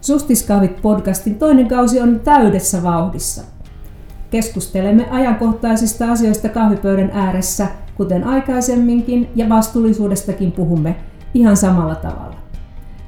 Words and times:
Sustiskahvit 0.00 0.82
podcastin 0.82 1.34
toinen 1.34 1.68
kausi 1.68 2.00
on 2.00 2.20
täydessä 2.20 2.82
vauhdissa. 2.82 3.42
Keskustelemme 4.30 5.06
ajankohtaisista 5.10 6.12
asioista 6.12 6.48
kahvipöydän 6.48 7.10
ääressä, 7.14 7.66
kuten 7.96 8.24
aikaisemminkin, 8.24 9.28
ja 9.34 9.48
vastuullisuudestakin 9.48 10.52
puhumme 10.52 10.96
ihan 11.34 11.56
samalla 11.56 11.94
tavalla. 11.94 12.36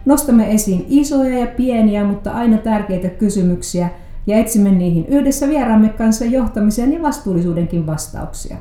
Nostamme 0.05 0.53
esiin 0.53 0.87
isoja 0.89 1.39
ja 1.39 1.47
pieniä, 1.47 2.05
mutta 2.05 2.31
aina 2.31 2.59
tärkeitä 2.59 3.09
kysymyksiä 3.09 3.89
ja 4.27 4.37
etsimme 4.37 4.71
niihin 4.71 5.07
yhdessä 5.07 5.49
vieraamme 5.49 5.89
kanssa 5.89 6.25
johtamisen 6.25 6.93
ja 6.93 7.03
vastuullisuudenkin 7.03 7.87
vastauksia. 7.87 8.57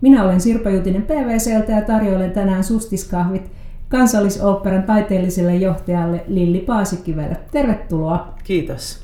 Minä 0.00 0.24
olen 0.24 0.40
Sirpa 0.40 0.70
Jutinen 0.70 1.02
PVCltä 1.02 1.72
ja 1.72 1.82
tarjoilen 1.82 2.30
tänään 2.30 2.64
sustiskahvit 2.64 3.50
kansallisoopperan 3.92 4.82
taiteelliselle 4.82 5.56
johtajalle 5.56 6.24
Lilli 6.28 6.58
Paasikivelle. 6.58 7.36
Tervetuloa. 7.50 8.34
Kiitos. 8.44 9.02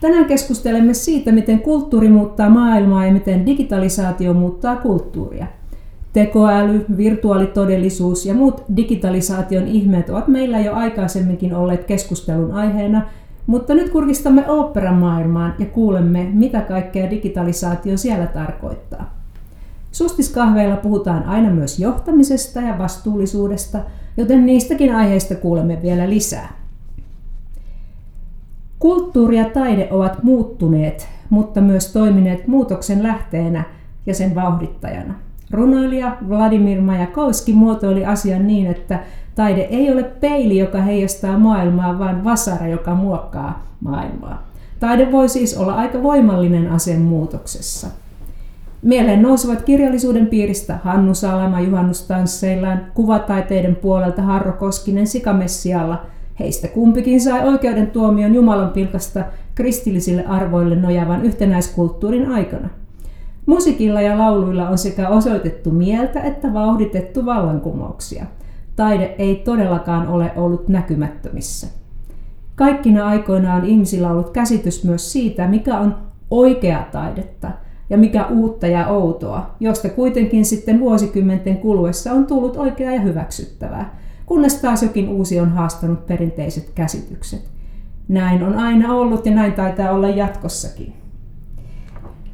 Tänään 0.00 0.24
keskustelemme 0.24 0.94
siitä, 0.94 1.32
miten 1.32 1.60
kulttuuri 1.60 2.08
muuttaa 2.08 2.50
maailmaa 2.50 3.06
ja 3.06 3.12
miten 3.12 3.46
digitalisaatio 3.46 4.34
muuttaa 4.34 4.76
kulttuuria. 4.76 5.46
Tekoäly, 6.12 6.84
virtuaalitodellisuus 6.96 8.26
ja 8.26 8.34
muut 8.34 8.64
digitalisaation 8.76 9.66
ihmeet 9.66 10.10
ovat 10.10 10.28
meillä 10.28 10.58
jo 10.58 10.74
aikaisemminkin 10.74 11.54
olleet 11.54 11.84
keskustelun 11.84 12.52
aiheena, 12.52 13.02
mutta 13.46 13.74
nyt 13.74 13.90
kurkistamme 13.90 14.50
oopperan 14.50 14.94
maailmaan 14.96 15.54
ja 15.58 15.66
kuulemme, 15.66 16.30
mitä 16.32 16.60
kaikkea 16.60 17.10
digitalisaatio 17.10 17.96
siellä 17.96 18.26
tarkoittaa. 18.26 19.18
Sustiskahveilla 19.92 20.76
puhutaan 20.76 21.24
aina 21.24 21.50
myös 21.50 21.78
johtamisesta 21.78 22.60
ja 22.60 22.78
vastuullisuudesta, 22.78 23.78
joten 24.18 24.46
niistäkin 24.46 24.94
aiheista 24.94 25.34
kuulemme 25.34 25.78
vielä 25.82 26.10
lisää. 26.10 26.48
Kulttuuri 28.78 29.38
ja 29.38 29.44
taide 29.44 29.88
ovat 29.90 30.22
muuttuneet, 30.22 31.08
mutta 31.30 31.60
myös 31.60 31.92
toimineet 31.92 32.46
muutoksen 32.46 33.02
lähteenä 33.02 33.64
ja 34.06 34.14
sen 34.14 34.34
vauhdittajana. 34.34 35.14
Runoilija 35.50 36.16
Vladimir 36.28 36.80
Majakovski 36.80 37.52
muotoili 37.52 38.04
asian 38.04 38.46
niin, 38.46 38.66
että 38.66 39.00
taide 39.34 39.60
ei 39.60 39.92
ole 39.92 40.02
peili, 40.02 40.58
joka 40.58 40.82
heijastaa 40.82 41.38
maailmaa, 41.38 41.98
vaan 41.98 42.24
vasara, 42.24 42.68
joka 42.68 42.94
muokkaa 42.94 43.66
maailmaa. 43.80 44.48
Taide 44.80 45.12
voi 45.12 45.28
siis 45.28 45.56
olla 45.58 45.74
aika 45.74 46.02
voimallinen 46.02 46.70
aseen 46.70 47.00
muutoksessa. 47.00 47.86
Mieleen 48.82 49.22
nousevat 49.22 49.62
kirjallisuuden 49.62 50.26
piiristä 50.26 50.78
Hannu 50.84 51.14
Salama 51.14 51.60
juhannustansseillaan, 51.60 52.86
kuvataiteiden 52.94 53.76
puolelta 53.76 54.22
Harro 54.22 54.52
Koskinen 54.52 55.06
Sikamessialla. 55.06 56.06
Heistä 56.40 56.68
kumpikin 56.68 57.20
sai 57.20 57.48
oikeuden 57.48 57.86
tuomion 57.86 58.34
Jumalan 58.34 58.70
pilkasta 58.70 59.24
kristillisille 59.54 60.24
arvoille 60.26 60.76
nojaavan 60.76 61.24
yhtenäiskulttuurin 61.24 62.30
aikana. 62.30 62.68
Musiikilla 63.46 64.00
ja 64.00 64.18
lauluilla 64.18 64.68
on 64.68 64.78
sekä 64.78 65.08
osoitettu 65.08 65.70
mieltä 65.70 66.20
että 66.20 66.54
vauhditettu 66.54 67.26
vallankumouksia. 67.26 68.26
Taide 68.76 69.14
ei 69.18 69.36
todellakaan 69.36 70.08
ole 70.08 70.32
ollut 70.36 70.68
näkymättömissä. 70.68 71.66
Kaikkina 72.54 73.06
aikoina 73.06 73.54
on 73.54 73.64
ihmisillä 73.64 74.10
ollut 74.10 74.30
käsitys 74.30 74.84
myös 74.84 75.12
siitä, 75.12 75.48
mikä 75.48 75.78
on 75.78 75.96
oikea 76.30 76.86
taidetta– 76.92 77.50
ja 77.90 77.98
mikä 77.98 78.26
uutta 78.26 78.66
ja 78.66 78.86
outoa, 78.86 79.50
josta 79.60 79.88
kuitenkin 79.88 80.44
sitten 80.44 80.80
vuosikymmenten 80.80 81.56
kuluessa 81.56 82.12
on 82.12 82.26
tullut 82.26 82.56
oikeaa 82.56 82.94
ja 82.94 83.00
hyväksyttävää, 83.00 83.98
kunnes 84.26 84.60
taas 84.60 84.82
jokin 84.82 85.08
uusi 85.08 85.40
on 85.40 85.50
haastanut 85.50 86.06
perinteiset 86.06 86.70
käsitykset. 86.74 87.48
Näin 88.08 88.42
on 88.42 88.54
aina 88.54 88.94
ollut 88.94 89.26
ja 89.26 89.34
näin 89.34 89.52
taitaa 89.52 89.90
olla 89.90 90.08
jatkossakin. 90.08 90.92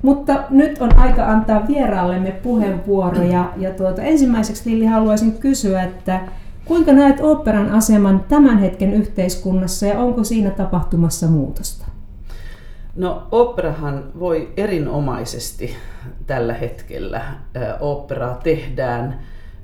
Mutta 0.03 0.43
nyt 0.51 0.83
on 0.83 0.99
aika 0.99 1.27
antaa 1.27 1.67
vieraallemme 1.69 2.31
puheenvuoro 2.31 3.23
ja, 3.23 3.53
tuota, 3.77 4.03
ensimmäiseksi 4.03 4.71
Lilli 4.71 4.87
haluaisin 4.87 5.33
kysyä, 5.33 5.83
että 5.83 6.21
kuinka 6.65 6.93
näet 6.93 7.21
operan 7.21 7.71
aseman 7.71 8.25
tämän 8.29 8.59
hetken 8.59 8.93
yhteiskunnassa 8.93 9.87
ja 9.87 9.99
onko 9.99 10.25
siinä 10.25 10.51
tapahtumassa 10.51 11.27
muutosta? 11.27 11.94
No 12.97 13.29
operahan 13.31 14.05
voi 14.19 14.53
erinomaisesti 14.57 15.77
tällä 16.27 16.53
hetkellä. 16.53 17.23
Operaa 17.81 18.35
tehdään 18.43 19.21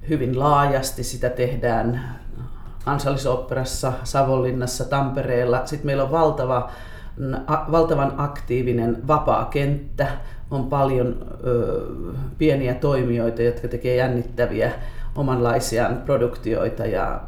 hyvin 0.09 0.39
laajasti, 0.39 1.05
sitä 1.05 1.31
tehdään 1.31 2.19
kansallisoopperassa, 2.85 3.93
Savonlinnassa, 4.05 4.85
Tampereella. 4.85 5.67
Sitten 5.67 5.87
meillä 5.87 6.03
on 6.03 6.11
valtava, 6.11 6.71
valtavan 7.71 8.15
aktiivinen 8.17 9.07
vapaa 9.07 9.45
kenttä, 9.45 10.09
on 10.51 10.67
paljon 10.67 11.27
ö, 11.45 11.81
pieniä 12.39 12.75
toimijoita, 12.75 13.43
jotka 13.43 13.69
tekee 13.69 13.97
jännittäviä 13.97 14.73
omanlaisiaan 15.15 16.03
produktioita. 16.07 16.87
Ja, 16.87 17.21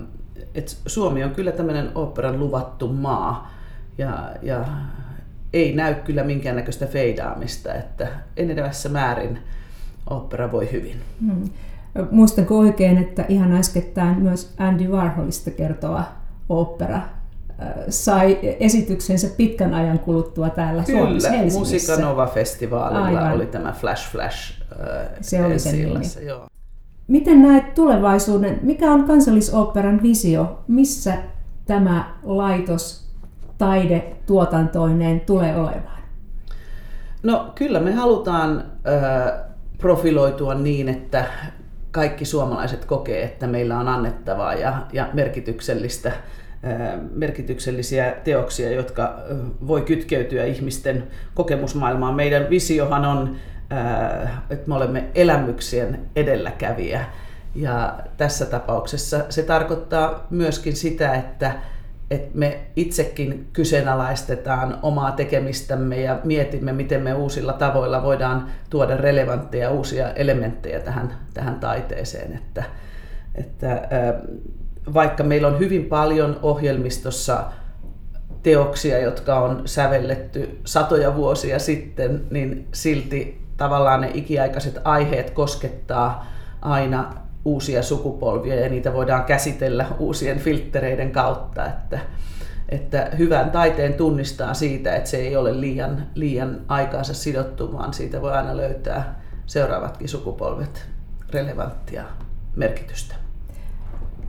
et 0.55 0.77
Suomi 0.87 1.25
on 1.25 1.31
kyllä 1.31 1.53
tämmöinen 1.53 1.91
operan 1.95 2.39
luvattu 2.39 2.89
maa. 2.89 3.51
Ja, 3.99 4.29
ja 4.43 4.65
ei 5.53 5.73
näy 5.73 5.95
kyllä 5.95 6.25
minkäännäköistä 6.25 6.87
feidaamista, 6.87 7.75
että 7.75 8.09
enenevässä 8.37 8.89
määrin 8.89 9.39
opera 10.11 10.53
voi 10.53 10.73
hyvin. 10.73 10.97
Hmm. 11.21 11.51
Muistanko 12.11 12.59
oikein, 12.59 12.99
että 12.99 13.25
ihan 13.29 13.53
äskettäin 13.53 14.23
myös 14.23 14.55
Andy 14.59 14.89
Warholista 14.89 15.51
kertova 15.51 16.05
opera 16.49 16.97
äh, 16.97 17.05
sai 17.89 18.39
esityksensä 18.61 19.29
pitkän 19.37 19.75
ajan 19.75 19.99
kuluttua 19.99 20.51
täällä 20.51 20.83
Kyllä, 20.85 21.01
Suomessa 21.01 21.31
Helsingissä. 21.31 21.59
Musicanova-festivaalilla 21.59 23.05
Aivan. 23.05 23.33
oli 23.33 23.47
tämä 23.47 23.73
Flash 23.73 24.11
Flash 24.11 24.62
äh, 24.73 25.09
Se 25.21 25.45
oli 25.45 25.59
se 25.59 25.73
nimi. 25.73 26.27
Joo. 26.27 26.47
Miten 27.09 27.43
näet 27.43 27.75
tulevaisuuden? 27.75 28.59
Mikä 28.62 28.93
on 28.93 29.05
kansallisoopperan 29.05 30.03
visio? 30.03 30.65
Missä 30.69 31.15
tämä 31.67 32.15
laitos 32.23 33.02
taidetuotantoineen 33.62 35.21
tulee 35.21 35.56
olemaan? 35.56 36.03
No 37.23 37.53
kyllä 37.55 37.81
me 37.81 37.93
halutaan 37.93 38.65
ö, 38.87 39.33
profiloitua 39.78 40.55
niin, 40.55 40.89
että 40.89 41.25
kaikki 41.91 42.25
suomalaiset 42.25 42.84
kokee, 42.84 43.23
että 43.23 43.47
meillä 43.47 43.78
on 43.78 43.89
annettavaa 43.89 44.55
ja, 44.55 44.87
ja 44.93 45.09
merkityksellistä, 45.12 46.12
merkityksellisiä 47.15 48.15
teoksia, 48.25 48.71
jotka 48.71 49.19
voi 49.67 49.81
kytkeytyä 49.83 50.44
ihmisten 50.44 51.06
kokemusmaailmaan. 51.34 52.15
Meidän 52.15 52.50
visiohan 52.50 53.05
on, 53.05 53.37
että 54.50 54.69
me 54.69 54.75
olemme 54.75 55.05
elämyksien 55.15 56.00
edelläkävijä. 56.17 57.05
Ja 57.55 57.99
tässä 58.17 58.47
tapauksessa 58.47 59.25
se 59.29 59.43
tarkoittaa 59.43 60.27
myöskin 60.31 60.77
sitä, 60.77 61.15
että 61.15 61.55
että 62.12 62.39
me 62.39 62.61
itsekin 62.77 63.49
kyseenalaistetaan 63.53 64.78
omaa 64.83 65.12
tekemistämme 65.12 66.00
ja 66.00 66.21
mietimme, 66.25 66.73
miten 66.73 67.03
me 67.03 67.15
uusilla 67.15 67.53
tavoilla 67.53 68.03
voidaan 68.03 68.49
tuoda 68.71 68.97
relevantteja 68.97 69.71
uusia 69.71 70.12
elementtejä 70.12 70.81
tähän, 70.81 71.17
tähän 71.34 71.61
taiteeseen. 71.61 72.33
Että, 72.34 72.65
että 73.34 73.89
vaikka 74.95 75.23
meillä 75.23 75.49
on 75.49 75.59
hyvin 75.59 75.84
paljon 75.84 76.39
ohjelmistossa 76.43 77.45
teoksia, 78.43 78.99
jotka 78.99 79.41
on 79.41 79.62
sävelletty 79.65 80.61
satoja 80.65 81.17
vuosia 81.17 81.59
sitten, 81.59 82.25
niin 82.31 82.69
silti 82.73 83.43
tavallaan 83.56 84.00
ne 84.00 84.11
ikiaikaiset 84.15 84.79
aiheet 84.84 85.31
koskettaa 85.31 86.27
aina 86.62 87.15
uusia 87.45 87.83
sukupolvia 87.83 88.55
ja 88.55 88.69
niitä 88.69 88.93
voidaan 88.93 89.25
käsitellä 89.25 89.87
uusien 89.99 90.39
filttereiden 90.39 91.11
kautta. 91.11 91.67
Että, 91.67 91.99
että 92.69 93.11
hyvän 93.19 93.50
taiteen 93.50 93.94
tunnistaa 93.94 94.55
siitä, 94.55 94.97
että 94.97 95.11
se 95.11 95.17
ei 95.17 95.37
ole 95.37 95.61
liian, 95.61 96.06
liian 96.15 96.61
aikaansa 96.69 97.15
sidottu, 97.15 97.73
vaan 97.73 97.94
siitä 97.94 98.23
voi 98.23 98.33
aina 98.33 98.56
löytää 98.56 99.21
seuraavatkin 99.47 100.09
sukupolvet 100.09 100.89
relevanttia 101.31 102.05
merkitystä. 102.56 103.15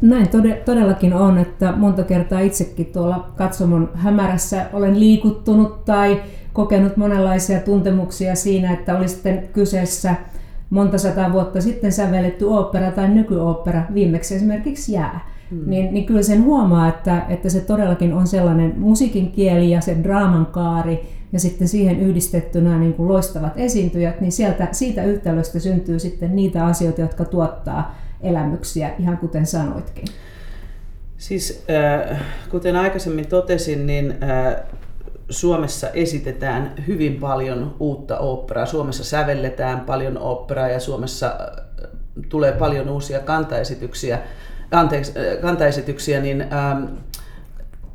Näin 0.01 0.29
todellakin 0.65 1.13
on, 1.13 1.37
että 1.37 1.71
monta 1.71 2.03
kertaa 2.03 2.39
itsekin 2.39 2.85
tuolla 2.85 3.31
katsomon 3.35 3.91
hämärässä 3.93 4.65
olen 4.73 4.99
liikuttunut 4.99 5.85
tai 5.85 6.21
kokenut 6.53 6.97
monenlaisia 6.97 7.59
tuntemuksia 7.59 8.35
siinä, 8.35 8.73
että 8.73 8.97
oli 8.97 9.07
sitten 9.07 9.49
kyseessä– 9.53 10.15
monta 10.73 10.97
sataa 10.97 11.33
vuotta 11.33 11.61
sitten 11.61 11.91
sävelletty 11.91 12.45
opera 12.45 12.91
tai 12.91 13.09
nykyopera, 13.09 13.83
viimeksi 13.93 14.35
esimerkiksi 14.35 14.93
jää, 14.93 15.29
mm. 15.51 15.69
niin, 15.69 15.93
niin 15.93 16.05
kyllä 16.05 16.21
sen 16.21 16.43
huomaa, 16.43 16.87
että, 16.87 17.25
että 17.29 17.49
se 17.49 17.61
todellakin 17.61 18.13
on 18.13 18.27
sellainen 18.27 18.73
musiikin 18.77 19.31
kieli 19.31 19.71
ja 19.71 19.81
se 19.81 19.97
draaman 20.03 20.45
kaari 20.45 21.07
ja 21.33 21.39
sitten 21.39 21.67
siihen 21.67 21.99
yhdistettynä 21.99 22.79
niin 22.79 22.93
kuin 22.93 23.09
loistavat 23.09 23.53
esiintyjät, 23.55 24.21
niin 24.21 24.31
sieltä, 24.31 24.67
siitä 24.71 25.03
yhtälöstä 25.03 25.59
syntyy 25.59 25.99
sitten 25.99 26.35
niitä 26.35 26.65
asioita, 26.65 27.01
jotka 27.01 27.25
tuottaa 27.25 27.95
elämyksiä, 28.21 28.91
ihan 28.99 29.17
kuten 29.17 29.45
sanoitkin. 29.45 30.05
Siis 31.17 31.65
äh, 32.09 32.19
kuten 32.49 32.75
aikaisemmin 32.75 33.27
totesin, 33.27 33.87
niin 33.87 34.15
äh, 34.23 34.55
Suomessa 35.29 35.89
esitetään 35.89 36.73
hyvin 36.87 37.19
paljon 37.19 37.75
uutta 37.79 38.19
oopperaa. 38.19 38.65
Suomessa 38.65 39.03
sävelletään 39.03 39.79
paljon 39.79 40.17
oopperaa 40.17 40.69
ja 40.69 40.79
Suomessa 40.79 41.27
äh, 41.27 41.89
tulee 42.29 42.51
paljon 42.51 42.89
uusia 42.89 43.19
kantaesityksiä, 43.19 44.19
anteeksi, 44.71 45.13
äh, 45.19 45.41
kantaesityksiä 45.41 46.21
niin 46.21 46.41
ähm, 46.41 46.83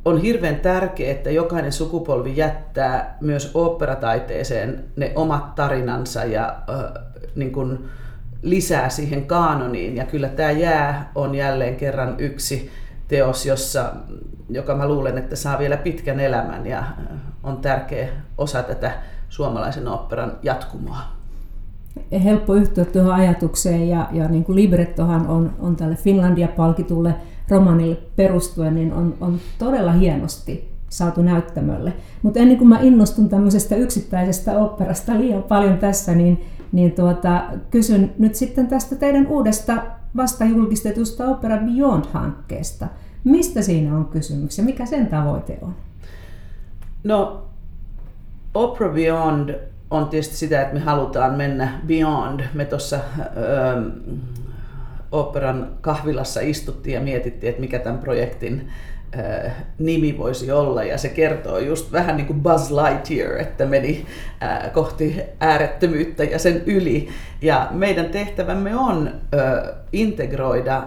on 0.04 0.20
hirveän 0.20 0.56
tärkeää, 0.56 1.12
että 1.12 1.30
jokainen 1.30 1.72
sukupolvi 1.72 2.36
jättää 2.36 3.16
myös 3.20 3.50
oopperataiteeseen 3.54 4.84
ne 4.96 5.12
omat 5.14 5.54
tarinansa 5.54 6.24
ja 6.24 6.56
äh, 6.70 7.02
niin 7.34 7.52
kuin 7.52 7.78
lisää 8.42 8.88
siihen 8.88 9.26
kaanoniin. 9.26 9.96
Ja 9.96 10.04
kyllä 10.04 10.28
tämä 10.28 10.50
jää 10.50 11.12
on 11.14 11.34
jälleen 11.34 11.76
kerran 11.76 12.14
yksi 12.18 12.70
teos, 13.08 13.46
jossa, 13.46 13.92
joka 14.48 14.74
mä 14.74 14.88
luulen, 14.88 15.18
että 15.18 15.36
saa 15.36 15.58
vielä 15.58 15.76
pitkän 15.76 16.20
elämän 16.20 16.66
ja 16.66 16.84
on 17.42 17.56
tärkeä 17.56 18.08
osa 18.38 18.62
tätä 18.62 18.92
suomalaisen 19.28 19.88
oopperan 19.88 20.32
jatkumoa. 20.42 21.00
Helppo 22.24 22.54
yhtyä 22.54 22.84
tuohon 22.84 23.12
ajatukseen 23.12 23.88
ja, 23.88 24.08
ja 24.12 24.28
niin 24.28 24.44
kuin 24.44 24.56
librettohan 24.56 25.26
on, 25.26 25.52
on 25.60 25.76
tälle 25.76 25.96
Finlandia-palkitulle 25.96 27.14
romanille 27.48 27.96
perustuen, 28.16 28.74
niin 28.74 28.92
on, 28.92 29.14
on 29.20 29.40
todella 29.58 29.92
hienosti 29.92 30.72
saatu 30.88 31.22
näyttämölle. 31.22 31.92
Mutta 32.22 32.40
ennen 32.40 32.58
kuin 32.58 32.68
mä 32.68 32.80
innostun 32.80 33.28
tämmöisestä 33.28 33.76
yksittäisestä 33.76 34.58
oopperasta 34.58 35.20
liian 35.20 35.42
paljon 35.42 35.78
tässä, 35.78 36.14
niin, 36.14 36.44
niin 36.72 36.92
tuota, 36.92 37.42
kysyn 37.70 38.14
nyt 38.18 38.34
sitten 38.34 38.66
tästä 38.66 38.96
teidän 38.96 39.26
uudesta 39.26 39.82
vasta 40.16 40.44
julkistetusta 40.44 41.24
Opera 41.28 41.56
Beyond-hankkeesta. 41.56 42.86
Mistä 43.24 43.62
siinä 43.62 43.96
on 43.96 44.04
kysymys 44.04 44.58
ja 44.58 44.64
mikä 44.64 44.86
sen 44.86 45.06
tavoite 45.06 45.58
on? 45.62 45.76
No, 47.04 47.46
Opera 48.54 48.88
Beyond 48.88 49.54
on 49.90 50.08
tietysti 50.08 50.36
sitä, 50.36 50.62
että 50.62 50.74
me 50.74 50.80
halutaan 50.80 51.34
mennä 51.34 51.80
beyond. 51.86 52.40
Me 52.54 52.64
tuossa 52.64 52.98
operan 55.12 55.70
kahvilassa 55.80 56.40
istuttiin 56.40 56.94
ja 56.94 57.00
mietittiin, 57.00 57.50
että 57.50 57.60
mikä 57.60 57.78
tämän 57.78 57.98
projektin 57.98 58.68
nimi 59.78 60.18
voisi 60.18 60.52
olla. 60.52 60.82
Ja 60.84 60.98
se 60.98 61.08
kertoo 61.08 61.58
just 61.58 61.92
vähän 61.92 62.16
niin 62.16 62.26
kuin 62.26 62.40
Buzz 62.40 62.70
Lightyear, 62.70 63.40
että 63.40 63.66
meni 63.66 64.06
kohti 64.72 65.20
äärettömyyttä 65.40 66.24
ja 66.24 66.38
sen 66.38 66.62
yli. 66.66 67.08
Ja 67.42 67.68
meidän 67.70 68.06
tehtävämme 68.06 68.76
on 68.76 69.10
integroida 69.92 70.82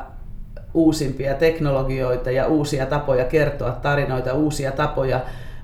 uusimpia 0.73 1.33
teknologioita 1.33 2.31
ja 2.31 2.47
uusia 2.47 2.85
tapoja 2.85 3.25
kertoa 3.25 3.71
tarinoita, 3.71 4.33
uusia 4.33 4.71
tapoja 4.71 5.21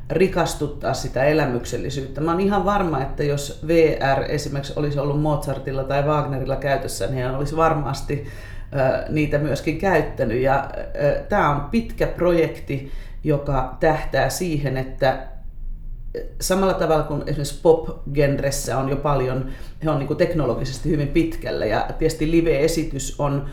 rikastuttaa 0.09 0.93
sitä 0.93 1.23
elämyksellisyyttä. 1.23 2.21
Mä 2.21 2.31
oon 2.31 2.39
ihan 2.39 2.65
varma, 2.65 3.01
että 3.01 3.23
jos 3.23 3.59
VR 3.67 4.23
esimerkiksi 4.27 4.73
olisi 4.75 4.99
ollut 4.99 5.21
Mozartilla 5.21 5.83
tai 5.83 6.03
Wagnerilla 6.03 6.55
käytössä, 6.55 7.07
niin 7.07 7.23
hän 7.23 7.35
olisi 7.35 7.55
varmasti 7.55 8.27
niitä 9.09 9.37
myöskin 9.37 9.77
käyttänyt. 9.77 10.41
Ja 10.41 10.69
tämä 11.29 11.49
on 11.49 11.61
pitkä 11.61 12.07
projekti, 12.07 12.91
joka 13.23 13.77
tähtää 13.79 14.29
siihen, 14.29 14.77
että 14.77 15.27
samalla 16.41 16.73
tavalla 16.73 17.03
kuin 17.03 17.21
esimerkiksi 17.21 17.61
pop-genressä 17.61 18.77
on 18.77 18.89
jo 18.89 18.95
paljon, 18.95 19.49
he 19.83 19.89
on 19.89 19.99
niin 19.99 20.17
teknologisesti 20.17 20.89
hyvin 20.89 21.07
pitkällä 21.07 21.65
ja 21.65 21.87
tietysti 21.99 22.31
live-esitys 22.31 23.19
on 23.19 23.45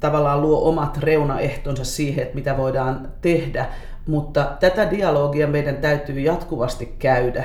tavallaan 0.00 0.42
luo 0.42 0.68
omat 0.68 0.98
reunaehtonsa 0.98 1.84
siihen, 1.84 2.22
että 2.22 2.34
mitä 2.34 2.56
voidaan 2.56 3.08
tehdä, 3.20 3.66
mutta 4.06 4.52
tätä 4.60 4.90
dialogia 4.90 5.46
meidän 5.46 5.76
täytyy 5.76 6.20
jatkuvasti 6.20 6.94
käydä 6.98 7.44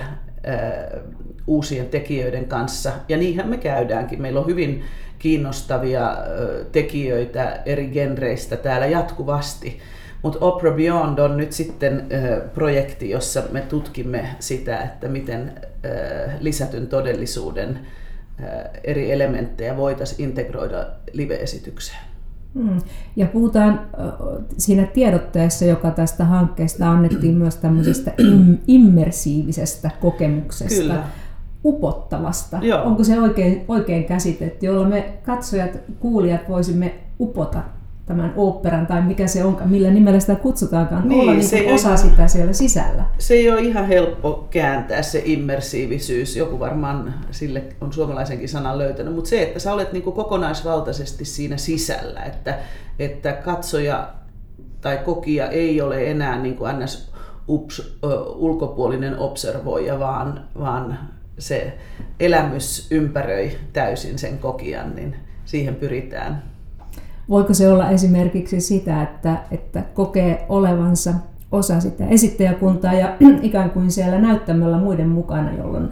uusien 1.47 1.87
tekijöiden 1.87 2.45
kanssa 2.45 2.91
ja 3.09 3.17
niinhän 3.17 3.49
me 3.49 3.57
käydäänkin. 3.57 4.21
Meillä 4.21 4.39
on 4.39 4.47
hyvin 4.47 4.83
kiinnostavia 5.19 6.17
tekijöitä 6.71 7.59
eri 7.65 7.87
genreistä 7.87 8.57
täällä 8.57 8.87
jatkuvasti. 8.87 9.79
Mutta 10.21 10.39
Opera 10.41 10.71
Beyond 10.71 11.19
on 11.19 11.37
nyt 11.37 11.51
sitten 11.51 12.07
projekti, 12.53 13.09
jossa 13.09 13.43
me 13.51 13.61
tutkimme 13.61 14.25
sitä, 14.39 14.77
että 14.77 15.07
miten 15.07 15.53
lisätyn 16.39 16.87
todellisuuden 16.87 17.79
eri 18.83 19.11
elementtejä 19.11 19.77
voitaisiin 19.77 20.29
integroida 20.29 20.85
live-esitykseen. 21.13 21.99
Hmm. 22.53 22.81
Ja 23.15 23.25
puhutaan 23.25 23.87
siinä 24.57 24.85
tiedotteessa, 24.85 25.65
joka 25.65 25.91
tästä 25.91 26.25
hankkeesta 26.25 26.91
annettiin 26.91 27.35
myös 27.35 27.55
tämmöisestä 27.55 28.11
immersiivisestä 28.67 29.91
kokemuksesta. 30.01 30.81
Kyllä 30.81 31.03
upottavasta. 31.65 32.57
Joo. 32.61 32.83
Onko 32.83 33.03
se 33.03 33.19
oikein, 33.21 33.65
oikein 33.67 34.05
käsitetty, 34.05 34.65
jolla 34.65 34.87
me 34.87 35.13
katsojat, 35.23 35.71
kuulijat 35.99 36.49
voisimme 36.49 36.95
upota 37.19 37.61
tämän 38.05 38.33
oopperan 38.35 38.87
tai 38.87 39.01
mikä 39.01 39.27
se 39.27 39.43
on, 39.43 39.57
millä 39.65 39.91
nimellä 39.91 40.19
sitä 40.19 40.35
kutsutaankaan, 40.35 41.09
niin, 41.09 41.21
olla 41.21 41.33
niin 41.33 41.43
se 41.43 41.73
osa 41.73 41.87
ihan, 41.87 41.97
sitä 41.97 42.27
siellä 42.27 42.53
sisällä. 42.53 43.05
Se 43.17 43.33
ei 43.33 43.51
ole 43.51 43.61
ihan 43.61 43.87
helppo 43.87 44.47
kääntää 44.49 45.01
se 45.01 45.21
immersiivisyys, 45.25 46.35
joku 46.35 46.59
varmaan 46.59 47.13
sille 47.31 47.63
on 47.81 47.93
suomalaisenkin 47.93 48.49
sanan 48.49 48.77
löytänyt, 48.77 49.15
mutta 49.15 49.29
se, 49.29 49.43
että 49.43 49.59
sä 49.59 49.73
olet 49.73 49.93
niin 49.93 50.03
kokonaisvaltaisesti 50.03 51.25
siinä 51.25 51.57
sisällä, 51.57 52.21
että, 52.23 52.59
että 52.99 53.33
katsoja 53.33 54.09
tai 54.81 54.97
kokija 54.97 55.47
ei 55.47 55.81
ole 55.81 56.11
enää 56.11 56.41
niin 56.41 56.55
kuin 56.55 56.79
ns. 56.79 57.09
Ups, 57.49 57.97
ulkopuolinen 58.35 59.17
observoija, 59.17 59.99
vaan, 59.99 60.45
vaan 60.59 60.99
se 61.39 61.77
elämys 62.19 62.87
ympäröi 62.91 63.57
täysin 63.73 64.19
sen 64.19 64.37
kokijan, 64.37 64.95
niin 64.95 65.15
siihen 65.45 65.75
pyritään. 65.75 66.43
Voiko 67.29 67.53
se 67.53 67.71
olla 67.71 67.89
esimerkiksi 67.89 68.61
sitä, 68.61 69.01
että, 69.01 69.37
että 69.51 69.81
kokee 69.93 70.45
olevansa 70.49 71.13
osa 71.51 71.79
sitä 71.79 72.07
esittäjäkuntaa 72.07 72.93
ja 72.93 73.17
ikään 73.41 73.69
kuin 73.69 73.91
siellä 73.91 74.19
näyttämällä 74.19 74.77
muiden 74.77 75.09
mukana, 75.09 75.53
jolloin 75.57 75.89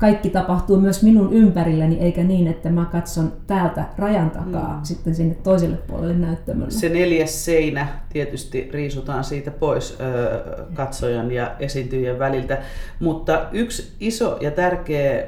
kaikki 0.00 0.30
tapahtuu 0.30 0.80
myös 0.80 1.02
minun 1.02 1.32
ympärilläni, 1.32 1.98
eikä 1.98 2.24
niin, 2.24 2.46
että 2.46 2.70
mä 2.70 2.84
katson 2.84 3.32
täältä 3.46 3.84
rajan 3.98 4.30
takaa 4.30 4.76
mm. 4.76 4.84
sitten 4.84 5.14
sinne 5.14 5.34
toiselle 5.34 5.76
puolelle 5.76 6.14
näyttämölle. 6.14 6.70
Se 6.70 6.88
neljäs 6.88 7.44
seinä 7.44 7.88
tietysti 8.12 8.68
riisutaan 8.72 9.24
siitä 9.24 9.50
pois 9.50 9.98
ö, 10.00 10.66
katsojan 10.74 11.32
ja 11.32 11.56
esiintyjien 11.58 12.18
väliltä, 12.18 12.58
mutta 13.00 13.48
yksi 13.52 13.92
iso 14.00 14.38
ja 14.40 14.50
tärkeä 14.50 15.26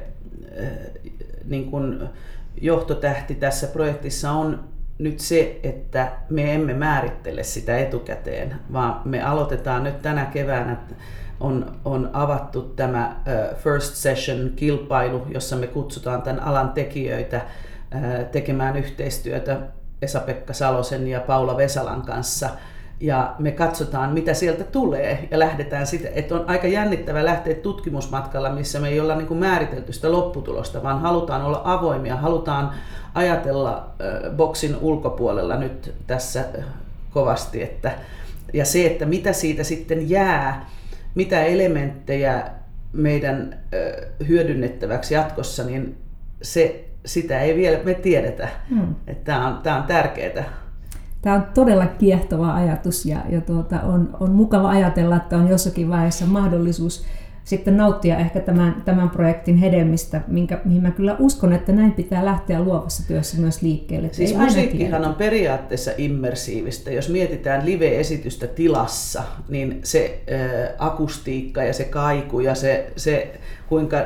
ö, 0.59 0.67
niin 1.45 1.71
kun 1.71 2.09
johtotähti 2.61 3.35
tässä 3.35 3.67
projektissa 3.67 4.31
on 4.31 4.72
nyt 4.99 5.21
se, 5.21 5.61
että 5.63 6.13
me 6.31 6.55
emme 6.55 6.75
määrittele 6.75 7.43
sitä 7.43 7.79
etukäteen, 7.79 8.57
vaan 8.73 9.01
me 9.05 9.23
aloitetaan 9.23 9.85
nyt 9.85 10.03
tänä 10.03 10.25
keväänä 10.25 10.77
on, 11.41 11.73
on 11.85 12.11
avattu 12.13 12.63
tämä 12.63 13.17
First 13.57 13.95
Session-kilpailu, 13.95 15.27
jossa 15.35 15.57
me 15.57 15.67
kutsutaan 15.67 16.23
tämän 16.23 16.41
alan 16.41 16.71
tekijöitä 16.73 17.41
tekemään 18.33 18.77
yhteistyötä 18.77 19.59
Esa-Pekka 20.03 20.53
Salosen 20.53 21.07
ja 21.07 21.21
Paula 21.21 21.57
Vesalan 21.57 22.03
kanssa. 22.03 22.51
Ja 23.03 23.35
me 23.39 23.51
katsotaan, 23.51 24.13
mitä 24.13 24.35
sieltä 24.35 24.65
tulee 24.65 25.29
ja 25.31 25.39
lähdetään 25.39 25.87
sitä, 25.87 26.09
että 26.15 26.35
on 26.35 26.45
aika 26.47 26.67
jännittävä 26.67 27.25
lähteä 27.25 27.55
tutkimusmatkalla, 27.55 28.51
missä 28.51 28.81
me 28.81 28.89
ei 28.89 29.01
olla 29.01 29.15
niin 29.15 29.27
kuin 29.27 29.41
määritelty 29.41 29.93
sitä 29.93 30.13
lopputulosta, 30.13 30.83
vaan 30.83 31.01
halutaan 31.01 31.43
olla 31.43 31.61
avoimia, 31.65 32.17
halutaan 32.17 32.71
ajatella 33.15 33.91
boksin 34.37 34.77
ulkopuolella 34.81 35.57
nyt 35.57 35.95
tässä 36.07 36.45
kovasti, 37.11 37.63
että, 37.63 37.93
ja 38.53 38.65
se, 38.65 38.87
että 38.87 39.07
mitä 39.07 39.33
siitä 39.33 39.65
sitten 39.65 40.11
jää, 40.11 40.67
mitä 41.15 41.45
elementtejä 41.45 42.45
meidän 42.93 43.59
hyödynnettäväksi 44.29 45.15
jatkossa, 45.15 45.65
niin 45.65 45.97
se, 46.43 46.85
sitä 47.07 47.41
ei 47.41 47.57
vielä 47.57 47.79
me 47.85 47.95
tiedetä. 47.95 48.49
Hmm. 48.71 48.95
Tämä 49.25 49.49
on, 49.49 49.59
tämä 49.63 49.77
on 49.77 49.83
tärkeää. 49.83 50.62
Tämä 51.23 51.37
on 51.37 51.47
todella 51.55 51.87
kiehtova 51.87 52.55
ajatus 52.55 53.07
ja, 53.07 53.19
ja 53.29 53.41
tuota, 53.41 53.81
on, 53.81 54.17
on 54.21 54.31
mukava 54.31 54.69
ajatella, 54.69 55.17
että 55.17 55.37
on 55.37 55.49
jossakin 55.49 55.89
vaiheessa 55.89 56.27
mahdollisuus 56.27 57.05
sitten 57.45 57.77
nauttia 57.77 58.19
ehkä 58.19 58.41
tämän, 58.41 58.83
tämän 58.85 59.11
projektin 59.11 59.57
hedelmistä, 59.57 60.21
minkä, 60.27 60.61
mihin 60.65 60.83
mä 60.83 60.91
kyllä 60.91 61.17
uskon, 61.19 61.53
että 61.53 61.73
näin 61.73 61.93
pitää 61.93 62.25
lähteä 62.25 62.63
luovassa 62.63 63.09
työssä 63.09 63.41
myös 63.41 63.63
liikkeelle. 63.63 64.09
Siis 64.13 64.37
musiikkihan 64.37 65.05
on 65.05 65.15
periaatteessa 65.15 65.91
immersiivistä. 65.99 66.91
Jos 66.91 67.09
mietitään 67.09 67.67
live-esitystä 67.67 68.47
tilassa, 68.47 69.23
niin 69.49 69.81
se 69.85 70.23
äh, 70.33 70.75
akustiikka 70.79 71.63
ja 71.63 71.73
se 71.73 71.85
kaiku 71.85 72.41
ja 72.41 72.55
se, 72.55 72.93
se 72.97 73.41
kuinka 73.69 74.05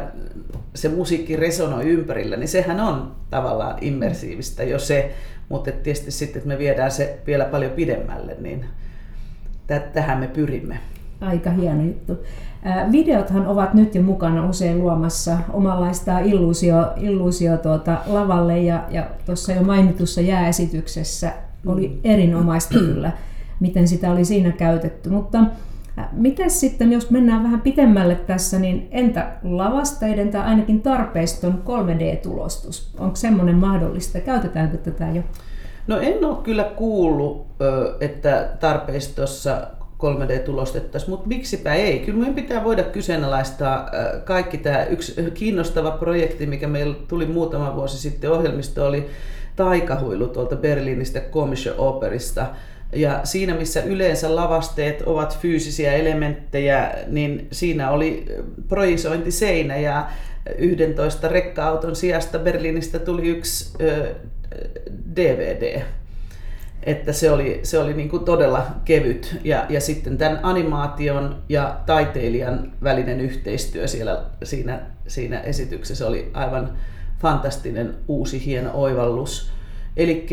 se 0.75 0.89
musiikki 0.89 1.37
resonoi 1.37 1.85
ympärillä, 1.85 2.37
niin 2.37 2.49
sehän 2.49 2.81
on 2.81 3.17
tavallaan 3.31 3.79
immersiivistä 3.81 4.63
jo 4.63 4.79
se, 4.79 5.15
mutta 5.49 5.73
tietysti 5.73 6.11
sitten, 6.11 6.39
että 6.39 6.49
me 6.49 6.59
viedään 6.59 6.91
se 6.91 7.19
vielä 7.27 7.45
paljon 7.45 7.73
pidemmälle, 7.73 8.37
niin 8.41 8.65
tähän 9.93 10.19
me 10.19 10.29
pyrimme. 10.29 10.79
Aika 11.21 11.51
hieno 11.51 11.83
juttu. 11.83 12.17
Videothan 12.93 13.47
ovat 13.47 13.75
nyt 13.75 13.95
jo 13.95 14.03
mukana 14.03 14.49
usein 14.49 14.79
luomassa 14.79 15.39
omanlaista 15.53 16.19
illuusio, 16.19 16.93
illuusio 16.97 17.57
tuota 17.57 17.97
lavalle 18.07 18.59
ja, 18.59 18.85
ja 18.91 19.07
tuossa 19.27 19.53
jo 19.53 19.63
mainitussa 19.63 20.21
jääesityksessä 20.21 21.33
oli 21.67 21.89
mm. 21.89 21.99
erinomaista 22.05 22.75
kyllä, 22.79 23.13
miten 23.61 23.89
sitä 23.89 24.11
oli 24.11 24.25
siinä 24.25 24.53
käytetty. 24.53 25.11
Mutta 25.11 25.45
Miten 26.13 26.51
sitten, 26.51 26.93
jos 26.93 27.11
mennään 27.11 27.43
vähän 27.43 27.61
pitemmälle 27.61 28.15
tässä, 28.15 28.59
niin 28.59 28.89
entä 28.91 29.33
lavasteiden 29.43 30.31
tai 30.31 30.43
ainakin 30.43 30.83
tarpeiston 30.83 31.63
3D-tulostus? 31.65 32.95
Onko 32.99 33.17
semmoinen 33.17 33.57
mahdollista? 33.57 34.21
Käytetäänkö 34.21 34.77
tätä 34.77 35.09
jo? 35.09 35.23
No 35.87 35.99
en 35.99 36.25
ole 36.25 36.37
kyllä 36.43 36.65
kuullut, 36.65 37.47
että 38.01 38.49
tarpeistossa 38.61 39.67
3D-tulostettaisiin, 39.99 41.11
mutta 41.11 41.29
miksipä 41.29 41.75
ei. 41.75 41.99
Kyllä 41.99 42.19
meidän 42.19 42.35
pitää 42.35 42.65
voida 42.65 42.83
kyseenalaistaa 42.83 43.91
kaikki 44.25 44.59
tämä. 44.59 44.85
Yksi 44.85 45.15
kiinnostava 45.35 45.91
projekti, 45.91 46.47
mikä 46.47 46.69
meillä 46.69 46.95
tuli 47.09 47.27
muutama 47.27 47.77
vuosi 47.77 47.99
sitten 47.99 48.31
ohjelmisto, 48.31 48.87
oli 48.87 49.07
Taikahuilu 49.57 50.29
tuolta 50.29 50.57
Berliinistä 50.57 51.21
Komische 51.21 51.75
Operista. 51.79 52.47
Ja 52.93 53.21
siinä, 53.25 53.55
missä 53.55 53.83
yleensä 53.83 54.37
lavasteet 54.37 55.03
ovat 55.03 55.39
fyysisiä 55.39 55.93
elementtejä, 55.93 56.95
niin 57.07 57.49
siinä 57.53 57.91
oli 57.91 58.27
projisointiseinä 58.69 59.77
ja 59.77 60.07
11 60.59 61.29
rekka-auton 61.29 61.97
sijasta 61.97 62.39
Berliinistä 62.39 62.99
tuli 62.99 63.29
yksi 63.29 63.73
DVD 65.17 65.83
että 66.87 67.13
se 67.13 67.31
oli, 67.31 67.61
se 67.63 67.79
oli 67.79 67.95
niin 67.95 68.09
kuin 68.09 68.25
todella 68.25 68.67
kevyt. 68.85 69.37
Ja, 69.45 69.67
ja 69.69 69.81
sitten 69.81 70.19
tämän 70.19 70.41
animaation 70.43 71.37
ja 71.49 71.81
taiteilijan 71.87 72.73
välinen 72.83 73.21
yhteistyö 73.21 73.89
siellä, 73.89 74.23
siinä, 74.43 74.81
siinä 75.07 75.41
esityksessä 75.41 76.07
oli 76.07 76.31
aivan 76.35 76.71
fantastinen 77.19 77.95
uusi 78.09 78.47
hieno 78.47 78.71
oivallus. 78.75 79.51
Eli 79.97 80.27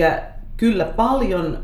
kyllä 0.58 0.86
paljon 0.86 1.60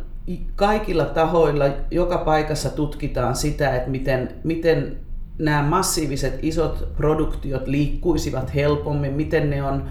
kaikilla 0.55 1.05
tahoilla, 1.05 1.65
joka 1.91 2.17
paikassa 2.17 2.69
tutkitaan 2.69 3.35
sitä, 3.35 3.75
että 3.75 3.89
miten, 3.89 4.31
miten 4.43 4.97
nämä 5.37 5.63
massiiviset 5.63 6.39
isot 6.41 6.87
produktiot 6.97 7.67
liikkuisivat 7.67 8.55
helpommin, 8.55 9.13
miten 9.13 9.49
ne 9.49 9.63
on 9.63 9.83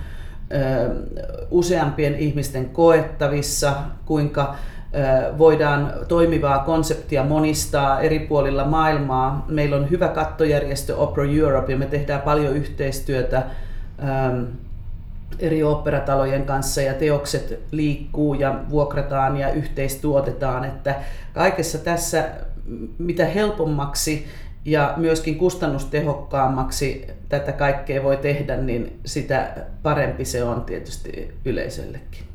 ö, 0.52 0.94
useampien 1.50 2.14
ihmisten 2.14 2.68
koettavissa, 2.70 3.74
kuinka 4.04 4.56
voidaan 5.38 5.92
toimivaa 6.08 6.58
konseptia 6.58 7.24
monistaa 7.24 8.00
eri 8.00 8.18
puolilla 8.18 8.64
maailmaa. 8.64 9.44
Meillä 9.48 9.76
on 9.76 9.90
hyvä 9.90 10.08
kattojärjestö 10.08 10.96
Opera 10.96 11.26
Europe 11.30 11.72
ja 11.72 11.78
me 11.78 11.86
tehdään 11.86 12.20
paljon 12.20 12.56
yhteistyötä 12.56 13.42
eri 15.38 15.62
operatalojen 15.62 16.44
kanssa 16.44 16.82
ja 16.82 16.94
teokset 16.94 17.60
liikkuu 17.70 18.34
ja 18.34 18.60
vuokrataan 18.70 19.36
ja 19.36 19.52
yhteistuotetaan. 19.52 20.64
Että 20.64 20.94
kaikessa 21.32 21.78
tässä 21.78 22.24
mitä 22.98 23.24
helpommaksi 23.24 24.26
ja 24.64 24.94
myöskin 24.96 25.38
kustannustehokkaammaksi 25.38 27.06
tätä 27.28 27.52
kaikkea 27.52 28.02
voi 28.02 28.16
tehdä, 28.16 28.56
niin 28.56 29.00
sitä 29.04 29.50
parempi 29.82 30.24
se 30.24 30.44
on 30.44 30.64
tietysti 30.64 31.34
yleisöllekin 31.44 32.28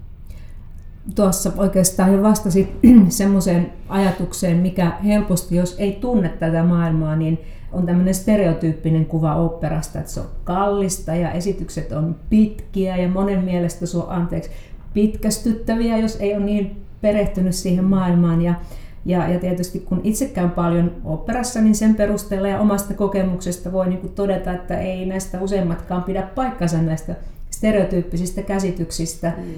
tuossa 1.16 1.52
oikeastaan 1.58 2.14
jo 2.14 2.24
vastasit 2.24 2.72
semmoiseen 3.10 3.74
ajatukseen, 3.90 4.58
mikä 4.58 4.92
helposti, 5.06 5.56
jos 5.56 5.76
ei 5.80 5.92
tunne 5.92 6.30
tätä 6.30 6.64
maailmaa, 6.64 7.16
niin 7.16 7.40
on 7.72 7.86
tämmöinen 7.86 8.16
stereotyyppinen 8.16 9.06
kuva 9.06 9.36
operasta, 9.36 10.00
että 10.00 10.12
se 10.12 10.20
on 10.20 10.30
kallista 10.44 11.16
ja 11.16 11.32
esitykset 11.32 11.92
on 11.92 12.16
pitkiä 12.30 12.98
ja 12.98 13.10
monen 13.10 13.44
mielestä 13.44 13.86
se 13.86 13.98
on 13.98 14.10
anteeksi 14.10 14.52
pitkästyttäviä, 14.94 15.98
jos 15.98 16.16
ei 16.16 16.36
ole 16.36 16.46
niin 16.46 16.82
perehtynyt 17.02 17.56
siihen 17.56 17.84
maailmaan. 17.84 18.42
Ja, 18.42 18.54
ja, 19.06 19.28
ja 19.28 19.40
tietysti 19.40 19.80
kun 19.80 20.02
itse 20.04 20.26
käyn 20.26 20.52
paljon 20.52 20.92
operassa, 21.06 21.62
niin 21.62 21.76
sen 21.76 21.96
perusteella 21.96 22.48
ja 22.48 22.60
omasta 22.60 22.94
kokemuksesta 22.94 23.72
voi 23.72 23.90
niin 23.90 24.10
todeta, 24.10 24.54
että 24.54 24.78
ei 24.78 25.06
näistä 25.06 25.42
useimmatkaan 25.42 26.04
pidä 26.04 26.22
paikkansa 26.22 26.82
näistä 26.82 27.16
stereotyyppisistä 27.50 28.42
käsityksistä. 28.42 29.34
Mm. 29.38 29.54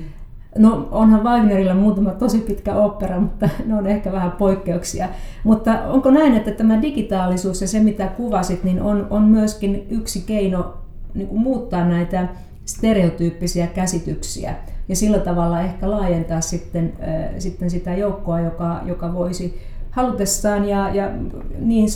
No 0.57 0.87
onhan 0.91 1.23
Wagnerilla 1.23 1.73
muutama 1.73 2.09
tosi 2.09 2.39
pitkä 2.39 2.75
opera, 2.75 3.19
mutta 3.19 3.49
ne 3.65 3.75
on 3.75 3.87
ehkä 3.87 4.11
vähän 4.11 4.31
poikkeuksia. 4.31 5.09
Mutta 5.43 5.83
onko 5.83 6.11
näin, 6.11 6.35
että 6.35 6.51
tämä 6.51 6.81
digitaalisuus 6.81 7.61
ja 7.61 7.67
se 7.67 7.79
mitä 7.79 8.07
kuvasit, 8.07 8.63
niin 8.63 8.81
on, 8.81 9.07
on 9.09 9.21
myöskin 9.21 9.87
yksi 9.89 10.23
keino 10.27 10.73
niin 11.13 11.27
kuin 11.27 11.41
muuttaa 11.41 11.85
näitä 11.85 12.27
stereotyyppisiä 12.65 13.67
käsityksiä 13.67 14.55
ja 14.89 14.95
sillä 14.95 15.19
tavalla 15.19 15.61
ehkä 15.61 15.91
laajentaa 15.91 16.41
sitten, 16.41 16.93
äh, 17.01 17.29
sitten 17.37 17.69
sitä 17.69 17.93
joukkoa, 17.93 18.39
joka, 18.41 18.81
joka 18.85 19.13
voisi 19.13 19.61
halutessaan 19.91 20.69
ja, 20.69 20.89
ja 20.95 21.11
niin 21.59 21.87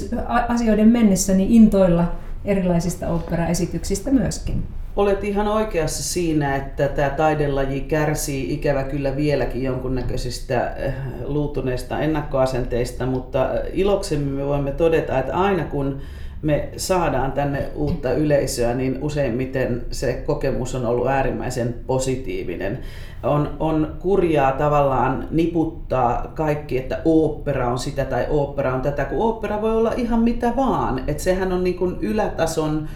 asioiden 0.47 0.87
mennessä 0.87 1.33
niin 1.33 1.51
intoilla 1.51 2.11
erilaisista 2.45 3.07
operaesityksistä 3.07 4.11
myöskin. 4.11 4.63
Olet 4.95 5.23
ihan 5.23 5.47
oikeassa 5.47 6.03
siinä, 6.03 6.55
että 6.55 6.87
tämä 6.87 7.09
taidelaji 7.09 7.81
kärsii 7.81 8.53
ikävä 8.53 8.83
kyllä 8.83 9.15
vieläkin 9.15 9.63
jonkunnäköisistä 9.63 10.75
eh, 10.75 10.93
luutuneista 11.23 11.99
ennakkoasenteista, 11.99 13.05
mutta 13.05 13.49
iloksemme 13.73 14.31
me 14.31 14.45
voimme 14.45 14.71
todeta, 14.71 15.19
että 15.19 15.33
aina 15.37 15.63
kun 15.63 16.01
me 16.41 16.69
saadaan 16.77 17.31
tänne 17.31 17.69
uutta 17.75 18.13
yleisöä, 18.13 18.73
niin 18.73 18.97
useimmiten 19.01 19.85
se 19.91 20.23
kokemus 20.25 20.75
on 20.75 20.85
ollut 20.85 21.07
äärimmäisen 21.07 21.75
positiivinen. 21.87 22.79
On, 23.23 23.55
on 23.59 23.95
kurjaa 23.99 24.51
tavallaan 24.51 25.27
niputtaa 25.31 26.31
kaikki, 26.35 26.77
että 26.77 27.01
opera 27.05 27.71
on 27.71 27.79
sitä 27.79 28.05
tai 28.05 28.25
opera 28.29 28.75
on 28.75 28.81
tätä, 28.81 29.05
kun 29.05 29.21
opera 29.21 29.61
voi 29.61 29.71
olla 29.71 29.93
ihan 29.97 30.19
mitä 30.19 30.53
vaan. 30.55 31.03
Että 31.07 31.23
sehän 31.23 31.53
on 31.53 31.63
niin 31.63 31.77
kuin 31.77 31.97
ylätason 32.01 32.89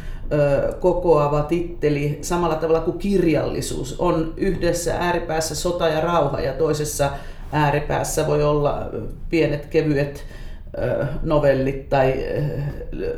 kokoava 0.80 1.42
titteli 1.42 2.20
samalla 2.22 2.56
tavalla 2.56 2.80
kuin 2.80 2.98
kirjallisuus. 2.98 4.00
On 4.00 4.34
yhdessä 4.38 4.96
ääripäässä 5.00 5.56
sota 5.56 5.88
ja 5.88 6.02
rauha 6.02 6.40
ja 6.40 6.54
toisessa 6.54 7.12
ääripäässä 7.52 8.28
voi 8.28 8.44
olla 8.44 8.90
pienet 9.30 9.66
kevyet 9.66 10.26
novellit 11.24 11.90
tai 11.90 12.14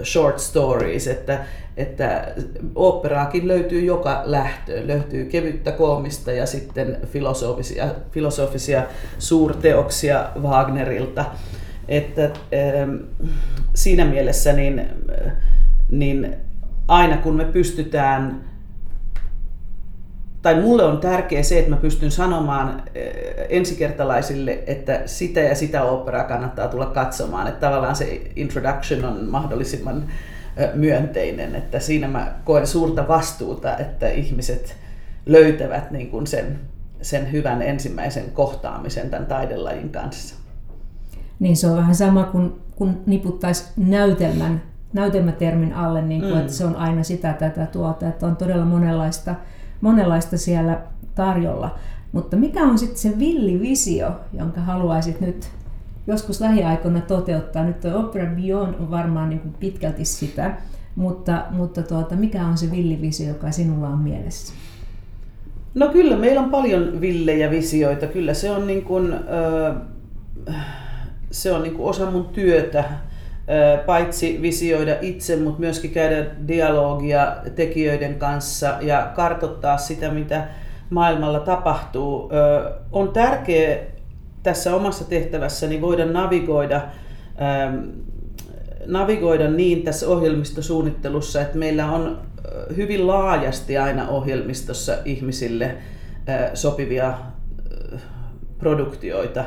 short 0.03 0.39
stories, 0.39 1.07
että, 1.07 1.45
että 1.77 2.33
operaakin 2.75 3.47
löytyy 3.47 3.85
joka 3.85 4.21
lähtöön. 4.25 4.87
Löytyy 4.87 5.25
kevyttä 5.25 5.71
koomista 5.71 6.31
ja 6.31 6.45
sitten 6.45 6.97
filosofisia, 7.05 7.87
filosofisia 8.11 8.83
suurteoksia 9.19 10.29
Wagnerilta. 10.41 11.25
Että 11.87 12.29
siinä 13.75 14.05
mielessä 14.05 14.53
niin, 14.53 14.87
niin 15.91 16.35
aina 16.87 17.17
kun 17.17 17.35
me 17.35 17.45
pystytään, 17.45 18.41
tai 20.45 20.61
mulle 20.61 20.83
on 20.83 20.97
tärkeää 20.97 21.43
se, 21.43 21.59
että 21.59 21.69
mä 21.71 21.77
pystyn 21.77 22.11
sanomaan 22.11 22.83
eh, 22.95 23.13
ensikertalaisille, 23.49 24.63
että 24.67 25.01
sitä 25.05 25.39
ja 25.39 25.55
sitä 25.55 25.83
operaa 25.83 26.23
kannattaa 26.23 26.67
tulla 26.67 26.85
katsomaan. 26.85 27.47
Että 27.47 27.67
tavallaan 27.67 27.95
se 27.95 28.21
introduction 28.35 29.05
on 29.05 29.25
mahdollisimman 29.29 30.03
eh, 30.57 30.69
myönteinen, 30.73 31.55
että 31.55 31.79
siinä 31.79 32.07
mä 32.07 32.35
koen 32.43 32.67
suurta 32.67 33.07
vastuuta, 33.07 33.77
että 33.77 34.09
ihmiset 34.09 34.75
löytävät 35.25 35.91
niin 35.91 36.11
kuin 36.11 36.27
sen, 36.27 36.59
sen 37.01 37.31
hyvän 37.31 37.61
ensimmäisen 37.61 38.31
kohtaamisen 38.33 39.09
tämän 39.09 39.25
taidelajin 39.25 39.89
kanssa. 39.89 40.35
Niin 41.39 41.57
se 41.57 41.67
on 41.67 41.77
vähän 41.77 41.95
sama 41.95 42.23
kuin 42.23 42.53
kun 42.75 43.03
niputtaisi 43.05 43.63
näytelmän 43.77 44.61
näytelmätermin 44.93 45.73
alle, 45.73 46.01
niin 46.01 46.21
kuin, 46.21 46.33
mm. 46.33 46.39
että 46.39 46.53
se 46.53 46.65
on 46.65 46.75
aina 46.75 47.03
sitä 47.03 47.33
tätä 47.33 47.65
tuota, 47.65 48.07
että 48.07 48.25
on 48.25 48.35
todella 48.35 48.65
monenlaista, 48.65 49.35
monenlaista 49.81 50.37
siellä 50.37 50.81
tarjolla. 51.15 51.75
Mutta 52.11 52.37
mikä 52.37 52.63
on 52.63 52.77
sitten 52.77 52.97
se 52.97 53.19
villivisio, 53.19 54.11
jonka 54.33 54.61
haluaisit 54.61 55.21
nyt 55.21 55.49
joskus 56.07 56.41
lähiaikoina 56.41 57.01
toteuttaa? 57.01 57.63
Nyt 57.63 57.85
Opera 57.85 58.25
Beyond 58.35 58.73
on 58.79 58.91
varmaan 58.91 59.29
niin 59.29 59.39
kuin 59.39 59.53
pitkälti 59.59 60.05
sitä, 60.05 60.57
mutta, 60.95 61.45
mutta 61.51 61.83
tuota, 61.83 62.15
mikä 62.15 62.45
on 62.45 62.57
se 62.57 62.71
villivisio, 62.71 63.27
joka 63.27 63.51
sinulla 63.51 63.87
on 63.87 63.99
mielessä? 63.99 64.53
No 65.73 65.87
kyllä, 65.87 66.17
meillä 66.17 66.41
on 66.41 66.49
paljon 66.49 67.01
villejä 67.01 67.51
visioita. 67.51 68.07
Kyllä 68.07 68.33
se 68.33 68.51
on, 68.51 68.67
niin 68.67 68.83
kuin, 68.83 69.15
se 71.31 71.51
on 71.51 71.63
niin 71.63 71.75
kuin 71.75 71.89
osa 71.89 72.11
mun 72.11 72.25
työtä, 72.25 72.83
paitsi 73.85 74.39
visioida 74.41 74.95
itse, 75.01 75.35
mutta 75.35 75.59
myöskin 75.59 75.91
käydä 75.91 76.25
dialogia 76.47 77.35
tekijöiden 77.55 78.15
kanssa 78.15 78.77
ja 78.81 79.11
kartottaa 79.15 79.77
sitä, 79.77 80.11
mitä 80.11 80.47
maailmalla 80.89 81.39
tapahtuu. 81.39 82.31
On 82.91 83.09
tärkeää 83.13 83.77
tässä 84.43 84.75
omassa 84.75 85.05
tehtävässäni 85.05 85.81
voida 85.81 86.05
navigoida 86.05 86.81
navigoida 88.85 89.49
niin 89.49 89.83
tässä 89.83 90.07
ohjelmistosuunnittelussa, 90.07 91.41
että 91.41 91.57
meillä 91.57 91.91
on 91.91 92.21
hyvin 92.75 93.07
laajasti 93.07 93.77
aina 93.77 94.07
ohjelmistossa 94.07 94.97
ihmisille 95.05 95.75
sopivia 96.53 97.13
produktioita. 98.57 99.45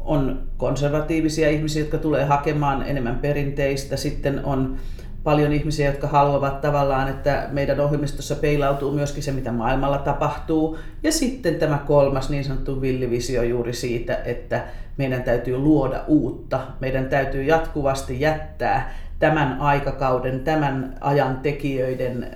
On 0.00 0.42
konservatiivisia 0.56 1.50
ihmisiä, 1.50 1.82
jotka 1.82 1.98
tulee 1.98 2.24
hakemaan 2.24 2.82
enemmän 2.86 3.18
perinteistä. 3.18 3.96
Sitten 3.96 4.44
on 4.44 4.76
paljon 5.24 5.52
ihmisiä, 5.52 5.86
jotka 5.86 6.06
haluavat 6.06 6.60
tavallaan, 6.60 7.08
että 7.08 7.48
meidän 7.52 7.80
ohjelmistossa 7.80 8.34
peilautuu 8.34 8.92
myöskin 8.92 9.22
se, 9.22 9.32
mitä 9.32 9.52
maailmalla 9.52 9.98
tapahtuu. 9.98 10.78
Ja 11.02 11.12
sitten 11.12 11.54
tämä 11.54 11.78
kolmas 11.86 12.30
niin 12.30 12.44
sanottu 12.44 12.80
villivisio 12.80 13.42
juuri 13.42 13.72
siitä, 13.72 14.14
että 14.24 14.64
meidän 14.96 15.22
täytyy 15.22 15.58
luoda 15.58 16.04
uutta. 16.06 16.60
Meidän 16.80 17.08
täytyy 17.08 17.42
jatkuvasti 17.42 18.20
jättää 18.20 18.94
tämän 19.18 19.56
aikakauden, 19.60 20.40
tämän 20.40 20.94
ajan 21.00 21.36
tekijöiden 21.36 22.30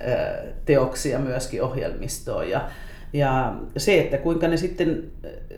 teoksia 0.65 1.19
myöskin 1.19 1.63
ohjelmistoon. 1.63 2.49
Ja, 2.49 2.67
ja 3.13 3.55
se, 3.77 3.99
että 3.99 4.17
kuinka 4.17 4.47
ne 4.47 4.57
sitten, 4.57 5.03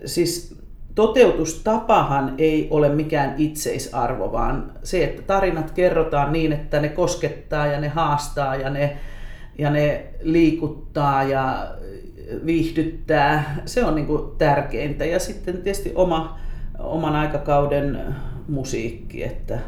siis 0.06 0.58
toteutustapahan 0.98 2.36
ei 2.38 2.68
ole 2.72 2.90
mikään 2.90 3.34
itseisarvo, 3.38 4.32
vaan 4.32 4.72
se, 4.84 5.04
että 5.04 5.22
tarinat 5.22 5.72
kerrotaan 5.72 6.34
niin, 6.34 6.54
että 6.54 6.80
ne 6.80 6.90
koskettaa 6.90 7.68
ja 7.68 7.80
ne 7.80 7.88
haastaa 7.88 8.56
ja 8.56 8.70
ne, 8.70 8.98
ja 9.58 9.70
ne 9.70 10.06
liikuttaa 10.22 11.24
ja 11.24 11.68
viihdyttää, 12.46 13.62
se 13.66 13.86
on 13.86 13.96
niin 13.96 14.08
kuin 14.08 14.38
tärkeintä. 14.38 15.06
Ja 15.06 15.20
sitten 15.20 15.58
tietysti 15.58 15.92
oma, 15.96 16.40
oman 16.80 17.16
aikakauden 17.16 18.16
musiikki, 18.48 19.24
että, 19.24 19.60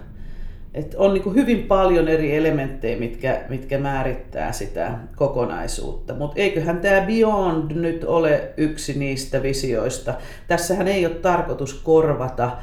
et 0.74 0.96
on 0.98 1.14
niin 1.14 1.36
hyvin 1.36 1.64
paljon 1.64 2.08
eri 2.08 2.36
elementtejä, 2.36 3.00
mitkä, 3.00 3.42
mitkä 3.50 3.78
määrittää 3.78 4.52
sitä 4.52 4.92
kokonaisuutta. 5.16 6.14
Mutta 6.16 6.40
eiköhän 6.40 6.80
tämä 6.80 7.02
Beyond 7.02 7.72
nyt 7.72 8.04
ole 8.04 8.54
yksi 8.58 9.00
niistä 9.00 9.44
visioista. 9.44 10.14
Tässähän 10.48 10.88
ei 10.88 11.06
ole 11.06 11.16
tarkoitus 11.16 11.74
korvata 11.74 12.58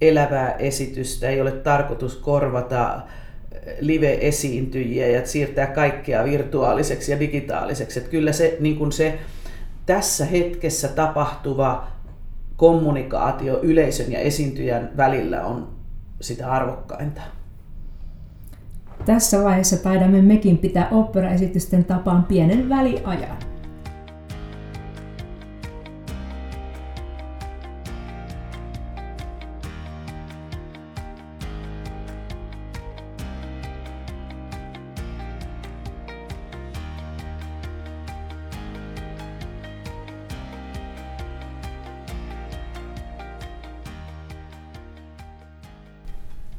elävää 0.00 0.56
esitystä, 0.58 1.28
ei 1.28 1.40
ole 1.40 1.52
tarkoitus 1.52 2.16
korvata 2.16 3.00
live-esiintyjiä 3.80 5.06
ja 5.06 5.26
siirtää 5.26 5.66
kaikkea 5.66 6.24
virtuaaliseksi 6.24 7.12
ja 7.12 7.20
digitaaliseksi. 7.20 8.00
Et 8.00 8.08
kyllä 8.08 8.32
se, 8.32 8.56
niin 8.60 8.76
kun 8.76 8.92
se 8.92 9.18
tässä 9.86 10.24
hetkessä 10.24 10.88
tapahtuva 10.88 11.86
kommunikaatio 12.56 13.60
yleisön 13.62 14.12
ja 14.12 14.18
esiintyjän 14.18 14.90
välillä 14.96 15.44
on 15.44 15.68
sitä 16.20 16.52
arvokkainta. 16.52 17.22
Tässä 19.04 19.44
vaiheessa 19.44 19.76
taidamme 19.76 20.22
mekin 20.22 20.58
pitää 20.58 20.88
operaesitysten 20.90 21.84
tapaan 21.84 22.24
pienen 22.24 22.68
väliajan. 22.68 23.51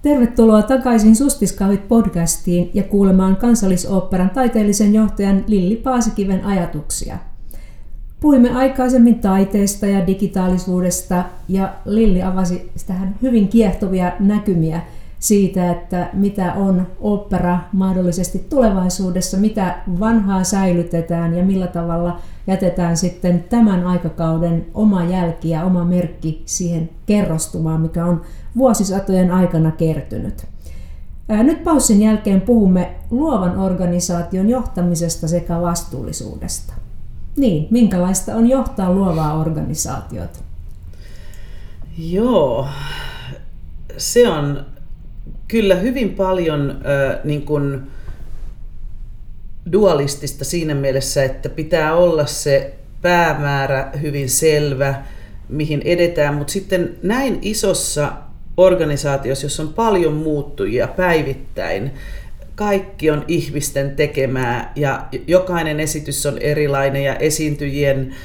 Tervetuloa 0.04 0.62
takaisin 0.62 1.16
Sustiskahvit 1.16 1.88
podcastiin 1.88 2.72
ja 2.74 2.84
kuulemaan 2.84 3.36
kansallisoopperan 3.36 4.30
taiteellisen 4.30 4.94
johtajan 4.94 5.44
Lilli 5.48 5.76
Paasikiven 5.76 6.46
ajatuksia. 6.46 7.18
Puhuimme 8.20 8.50
aikaisemmin 8.50 9.20
taiteesta 9.20 9.88
ja 9.88 10.08
digitaalisuudesta 10.08 11.24
ja 11.50 11.74
Lilli 11.86 12.24
avasi 12.24 12.72
tähän 12.88 13.16
hyvin 13.22 13.48
kiehtovia 13.48 14.12
näkymiä 14.20 14.82
siitä, 15.24 15.72
että 15.72 16.10
mitä 16.14 16.54
on 16.54 16.88
opera 17.00 17.60
mahdollisesti 17.72 18.46
tulevaisuudessa, 18.50 19.38
mitä 19.38 19.78
vanhaa 20.00 20.44
säilytetään 20.44 21.36
ja 21.36 21.44
millä 21.44 21.68
tavalla 21.68 22.20
jätetään 22.48 22.98
sitten 22.98 23.46
tämän 23.50 23.88
aikakauden 23.88 24.66
oma 24.74 25.04
jälki 25.04 25.50
ja 25.50 25.64
oma 25.64 25.86
merkki 25.86 26.44
siihen 26.46 26.90
kerrostumaan, 27.06 27.82
mikä 27.82 28.06
on 28.06 28.22
vuosisatojen 28.58 29.32
aikana 29.32 29.72
kertynyt. 29.72 30.46
Nyt 31.30 31.64
paussin 31.64 32.02
jälkeen 32.02 32.42
puhumme 32.42 32.96
luovan 33.12 33.58
organisaation 33.58 34.50
johtamisesta 34.50 35.28
sekä 35.28 35.62
vastuullisuudesta. 35.62 36.74
Niin, 37.38 37.68
minkälaista 37.72 38.36
on 38.36 38.50
johtaa 38.50 38.94
luovaa 38.94 39.40
organisaatiota? 39.40 40.40
Joo, 41.98 42.68
se 43.98 44.30
on 44.30 44.66
kyllä 45.54 45.76
hyvin 45.76 46.10
paljon 46.10 46.70
äh, 46.72 47.20
niin 47.24 47.42
kuin 47.42 47.82
dualistista 49.72 50.46
siinä 50.46 50.76
mielessä, 50.76 51.24
että 51.24 51.50
pitää 51.50 51.96
olla 51.96 52.26
se 52.26 52.74
päämäärä 53.02 53.92
hyvin 54.02 54.30
selvä, 54.30 55.04
mihin 55.50 55.82
edetään, 55.86 56.34
mutta 56.34 56.54
sitten 56.54 56.96
näin 57.04 57.40
isossa 57.42 58.12
organisaatiossa, 58.58 59.46
jossa 59.46 59.64
on 59.64 59.74
paljon 59.74 60.14
muuttujia 60.14 60.88
päivittäin, 60.88 61.92
kaikki 62.56 63.12
on 63.12 63.26
ihmisten 63.28 63.96
tekemää 63.96 64.72
ja 64.76 65.06
jokainen 65.28 65.80
esitys 65.80 66.26
on 66.26 66.38
erilainen 66.38 67.04
ja 67.04 67.16
esiintyjien 67.16 68.16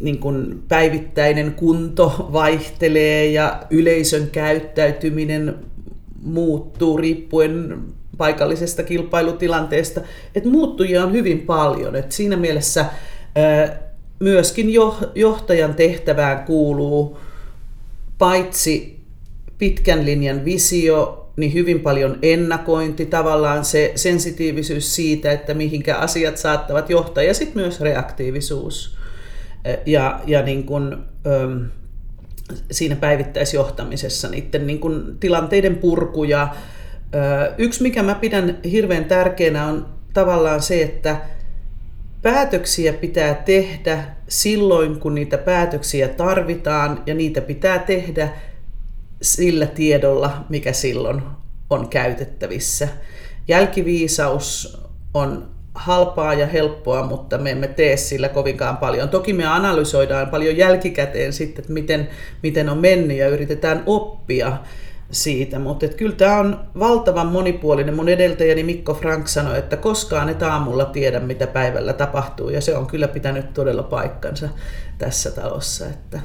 niin 0.00 0.18
kuin 0.18 0.62
päivittäinen 0.68 1.52
kunto 1.52 2.28
vaihtelee 2.32 3.26
ja 3.26 3.62
yleisön 3.70 4.30
käyttäytyminen 4.30 5.54
muuttuu 6.22 6.96
riippuen 6.96 7.78
paikallisesta 8.18 8.82
kilpailutilanteesta. 8.82 10.00
Et 10.34 10.44
muuttujia 10.44 11.04
on 11.04 11.12
hyvin 11.12 11.40
paljon. 11.40 11.96
Et 11.96 12.12
siinä 12.12 12.36
mielessä 12.36 12.84
myöskin 14.20 14.72
johtajan 15.14 15.74
tehtävään 15.74 16.44
kuuluu 16.44 17.18
paitsi 18.18 19.00
pitkän 19.58 20.06
linjan 20.06 20.44
visio, 20.44 21.28
niin 21.36 21.54
hyvin 21.54 21.80
paljon 21.80 22.18
ennakointi, 22.22 23.06
tavallaan 23.06 23.64
se 23.64 23.92
sensitiivisyys 23.94 24.94
siitä, 24.94 25.32
että 25.32 25.54
mihinkä 25.54 25.96
asiat 25.96 26.36
saattavat 26.36 26.90
johtaa, 26.90 27.22
ja 27.22 27.34
sitten 27.34 27.62
myös 27.62 27.80
reaktiivisuus 27.80 28.96
ja, 29.86 30.20
ja 30.26 30.42
niin 30.42 30.64
kuin, 30.64 30.96
siinä 32.70 32.96
päivittäisjohtamisessa 32.96 34.28
niiden 34.28 34.66
niin 34.66 34.80
kuin 34.80 35.18
tilanteiden 35.20 35.76
purku. 35.76 36.24
Ja, 36.24 36.54
yksi, 37.58 37.82
mikä 37.82 38.02
mä 38.02 38.14
pidän 38.14 38.58
hirveän 38.70 39.04
tärkeänä, 39.04 39.66
on 39.66 39.86
tavallaan 40.14 40.62
se, 40.62 40.82
että 40.82 41.20
päätöksiä 42.22 42.92
pitää 42.92 43.34
tehdä 43.34 44.04
silloin, 44.28 45.00
kun 45.00 45.14
niitä 45.14 45.38
päätöksiä 45.38 46.08
tarvitaan, 46.08 47.02
ja 47.06 47.14
niitä 47.14 47.40
pitää 47.40 47.78
tehdä 47.78 48.28
sillä 49.22 49.66
tiedolla, 49.66 50.44
mikä 50.48 50.72
silloin 50.72 51.22
on 51.70 51.88
käytettävissä. 51.88 52.88
Jälkiviisaus 53.48 54.80
on 55.14 55.55
halpaa 55.76 56.34
ja 56.34 56.46
helppoa, 56.46 57.06
mutta 57.06 57.38
me 57.38 57.50
emme 57.50 57.68
tee 57.68 57.96
sillä 57.96 58.28
kovinkaan 58.28 58.76
paljon. 58.76 59.08
Toki 59.08 59.32
me 59.32 59.46
analysoidaan 59.46 60.28
paljon 60.28 60.56
jälkikäteen 60.56 61.32
sitten, 61.32 61.62
että 61.62 61.72
miten, 61.72 62.08
miten 62.42 62.68
on 62.68 62.78
mennyt 62.78 63.16
ja 63.16 63.28
yritetään 63.28 63.82
oppia 63.86 64.56
siitä, 65.10 65.58
mutta 65.58 65.88
kyllä 65.88 66.16
tämä 66.16 66.38
on 66.38 66.60
valtavan 66.78 67.26
monipuolinen. 67.26 67.94
Mun 67.94 68.08
edeltäjäni 68.08 68.62
Mikko 68.62 68.94
Frank 68.94 69.28
sanoi, 69.28 69.58
että 69.58 69.76
koskaan 69.76 70.28
et 70.28 70.42
aamulla 70.42 70.84
tiedä, 70.84 71.20
mitä 71.20 71.46
päivällä 71.46 71.92
tapahtuu, 71.92 72.50
ja 72.50 72.60
se 72.60 72.76
on 72.76 72.86
kyllä 72.86 73.08
pitänyt 73.08 73.54
todella 73.54 73.82
paikkansa 73.82 74.48
tässä 74.98 75.30
talossa. 75.30 75.86
Että. 75.86 76.20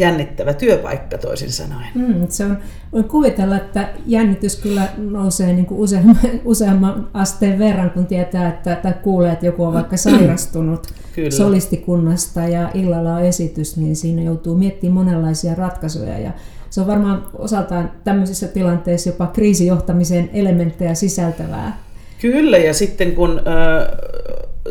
Jännittävä 0.00 0.54
työpaikka 0.54 1.18
toisin 1.18 1.52
sanoen. 1.52 1.86
Mm, 1.94 2.26
se 2.28 2.44
on, 2.44 2.58
voin 2.92 3.04
kuvitella, 3.04 3.56
että 3.56 3.88
jännitys 4.06 4.56
kyllä 4.56 4.88
nousee 4.96 5.52
niin 5.52 5.66
kuin 5.66 5.80
useamman, 5.80 6.16
useamman 6.44 7.08
asteen 7.14 7.58
verran, 7.58 7.90
kun 7.90 8.06
tietää, 8.06 8.48
että, 8.48 8.76
tai 8.76 8.94
kuulee, 9.02 9.32
että 9.32 9.46
joku 9.46 9.64
on 9.64 9.72
vaikka 9.72 9.96
sairastunut 9.96 10.86
kyllä. 11.14 11.30
solistikunnasta 11.30 12.40
ja 12.40 12.70
illalla 12.74 13.14
on 13.14 13.24
esitys, 13.24 13.76
niin 13.76 13.96
siinä 13.96 14.22
joutuu 14.22 14.56
miettimään 14.56 14.94
monenlaisia 14.94 15.54
ratkaisuja. 15.54 16.18
Ja 16.18 16.32
se 16.70 16.80
on 16.80 16.86
varmaan 16.86 17.24
osaltaan 17.34 17.90
tämmöisissä 18.04 18.48
tilanteissa 18.48 19.08
jopa 19.08 19.26
kriisijohtamisen 19.26 20.30
elementtejä 20.32 20.94
sisältävää. 20.94 21.82
Kyllä, 22.20 22.58
ja 22.58 22.74
sitten 22.74 23.12
kun 23.12 23.38
äh, 23.38 23.98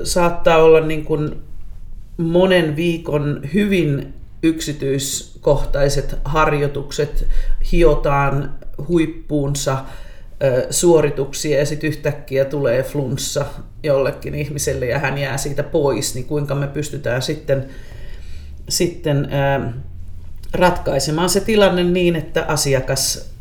saattaa 0.03 0.63
olla 0.63 0.79
niin 0.79 1.05
kuin 1.05 1.35
monen 2.17 2.75
viikon 2.75 3.41
hyvin 3.53 4.13
yksityiskohtaiset 4.43 6.15
harjoitukset, 6.25 7.27
hiotaan 7.71 8.55
huippuunsa 8.87 9.77
suorituksia 10.69 11.59
ja 11.59 11.65
sitten 11.65 11.87
yhtäkkiä 11.87 12.45
tulee 12.45 12.83
flunssa 12.83 13.45
jollekin 13.83 14.35
ihmiselle 14.35 14.85
ja 14.85 14.99
hän 14.99 15.17
jää 15.17 15.37
siitä 15.37 15.63
pois, 15.63 16.15
niin 16.15 16.25
kuinka 16.25 16.55
me 16.55 16.67
pystytään 16.67 17.21
sitten, 17.21 17.69
sitten 18.69 19.29
ratkaisemaan 20.53 21.29
se 21.29 21.39
tilanne 21.39 21.83
niin, 21.83 22.15
että 22.15 22.45
asiakas 22.47 23.31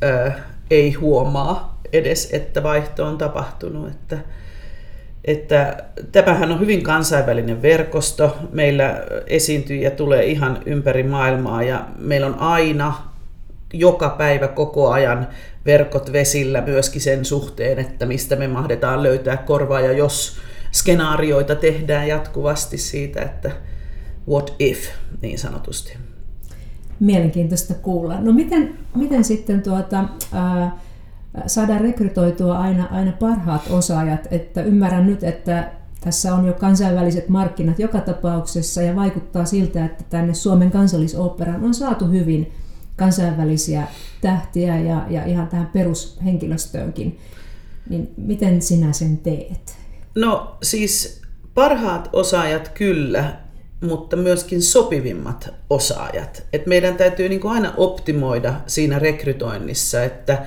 ei 0.71 0.93
huomaa 0.93 1.81
edes, 1.93 2.29
että 2.33 2.63
vaihto 2.63 3.07
on 3.07 3.19
tapahtunut. 3.19 3.89
Että, 3.89 4.19
että 5.25 5.85
tämähän 6.13 6.53
on 6.53 6.61
hyvin 6.61 6.83
kansainvälinen 6.83 7.63
verkosto. 7.63 8.37
Meillä 8.53 9.05
esiintyjiä 9.27 9.91
tulee 9.91 10.27
ihan 10.27 10.63
ympäri 10.67 11.03
maailmaa 11.03 11.63
ja 11.63 11.87
meillä 11.99 12.27
on 12.27 12.39
aina 12.39 12.95
joka 13.73 14.09
päivä 14.09 14.49
koko 14.49 14.91
ajan 14.91 15.29
verkot 15.67 16.13
vesillä 16.13 16.61
myöskin 16.61 17.01
sen 17.01 17.25
suhteen, 17.25 17.79
että 17.79 18.07
mistä 18.07 18.37
me 18.37 18.49
mahdetaan 18.49 19.03
löytää 19.03 19.37
korvaa 19.37 19.81
ja 19.81 19.93
jos 19.93 20.37
skenaarioita 20.73 21.55
tehdään 21.55 22.09
jatkuvasti 22.09 22.79
siitä, 22.79 23.23
että 23.23 23.51
what 24.29 24.55
if 24.59 24.89
niin 25.23 25.39
sanotusti. 25.39 25.97
Mielenkiintoista 27.01 27.75
kuulla. 27.75 28.21
No 28.21 28.33
miten, 28.33 28.79
miten 28.95 29.25
sitten 29.25 29.63
tuota, 29.63 30.05
ää, 30.33 30.79
saada 31.47 31.79
rekrytoitua 31.79 32.59
aina, 32.59 32.89
aina 32.91 33.13
parhaat 33.13 33.63
osaajat. 33.71 34.29
Että 34.31 34.63
ymmärrän 34.63 35.07
nyt, 35.07 35.25
että 35.25 35.71
tässä 36.01 36.35
on 36.35 36.47
jo 36.47 36.53
kansainväliset 36.53 37.29
markkinat 37.29 37.79
joka 37.79 38.01
tapauksessa 38.01 38.83
ja 38.83 38.97
vaikuttaa 38.97 39.45
siltä, 39.45 39.85
että 39.85 40.05
tänne 40.11 40.35
Suomen 40.35 40.71
kansallisoopperaan 40.71 41.65
on 41.65 41.75
saatu 41.75 42.07
hyvin 42.07 42.53
kansainvälisiä 42.97 43.87
tähtiä 44.21 44.79
ja, 44.79 45.07
ja 45.11 45.25
ihan 45.25 45.49
tähän 45.49 45.71
perushenkilöstöönkin. 45.73 47.19
Niin 47.89 48.11
miten 48.17 48.63
sinä 48.63 48.93
sen 48.93 49.19
teet? 49.19 49.77
No 50.15 50.57
siis 50.63 51.23
parhaat 51.55 52.09
osaajat 52.13 52.69
kyllä, 52.69 53.37
mutta 53.81 54.17
myöskin 54.17 54.63
sopivimmat 54.63 55.55
osaajat. 55.71 56.47
Et 56.53 56.67
meidän 56.67 56.97
täytyy 56.97 57.29
niin 57.29 57.47
aina 57.47 57.75
optimoida 57.77 58.55
siinä 58.67 58.99
rekrytoinnissa, 58.99 60.03
että 60.03 60.47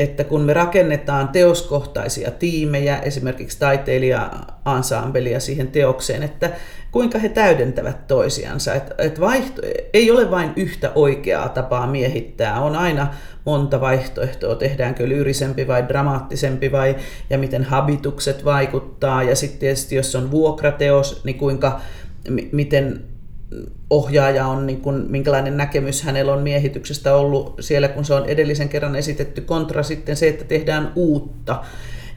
että 0.00 0.24
kun 0.24 0.40
me 0.40 0.52
rakennetaan 0.52 1.28
teoskohtaisia 1.28 2.30
tiimejä, 2.30 2.98
esimerkiksi 2.98 3.58
taiteilija-ansamblia 3.58 5.40
siihen 5.40 5.68
teokseen, 5.68 6.22
että 6.22 6.50
kuinka 6.92 7.18
he 7.18 7.28
täydentävät 7.28 8.06
toisiansa. 8.06 8.74
Et, 8.74 8.92
et 8.98 9.20
vaihto, 9.20 9.62
ei 9.92 10.10
ole 10.10 10.30
vain 10.30 10.52
yhtä 10.56 10.92
oikeaa 10.94 11.48
tapaa 11.48 11.86
miehittää, 11.86 12.60
on 12.60 12.76
aina 12.76 13.14
monta 13.44 13.80
vaihtoehtoa, 13.80 14.54
tehdäänkö 14.54 15.08
lyyrisempi 15.08 15.68
vai 15.68 15.88
dramaattisempi 15.88 16.72
vai 16.72 16.96
ja 17.30 17.38
miten 17.38 17.64
habitukset 17.64 18.44
vaikuttaa. 18.44 19.22
Ja 19.22 19.36
sitten 19.36 19.60
tietysti 19.60 19.96
jos 19.96 20.14
on 20.14 20.30
vuokrateos, 20.30 21.24
niin 21.24 21.38
kuinka, 21.38 21.80
m- 22.28 22.48
miten 22.52 23.04
ohjaaja 23.90 24.46
on, 24.46 24.66
niin 24.66 24.80
kuin, 24.80 25.10
minkälainen 25.10 25.56
näkemys 25.56 26.02
hänellä 26.02 26.32
on 26.32 26.42
miehityksestä 26.42 27.14
ollut 27.14 27.56
siellä, 27.60 27.88
kun 27.88 28.04
se 28.04 28.14
on 28.14 28.26
edellisen 28.26 28.68
kerran 28.68 28.96
esitetty, 28.96 29.40
kontra 29.40 29.82
sitten 29.82 30.16
se, 30.16 30.28
että 30.28 30.44
tehdään 30.44 30.92
uutta. 30.94 31.62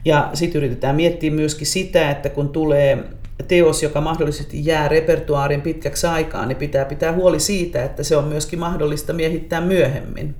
Ja 0.04 0.30
sitten 0.34 0.58
yritetään 0.58 0.96
miettiä 0.96 1.30
myöskin 1.30 1.66
sitä, 1.66 2.10
että 2.10 2.28
kun 2.28 2.48
tulee 2.48 3.04
teos, 3.48 3.82
joka 3.82 4.00
mahdollisesti 4.00 4.66
jää 4.66 4.88
repertuaarin 4.88 5.62
pitkäksi 5.62 6.06
aikaa, 6.06 6.46
niin 6.46 6.56
pitää 6.56 6.84
pitää 6.84 7.12
huoli 7.12 7.40
siitä, 7.40 7.84
että 7.84 8.02
se 8.02 8.16
on 8.16 8.24
myöskin 8.24 8.58
mahdollista 8.58 9.12
miehittää 9.12 9.60
myöhemmin 9.60 10.34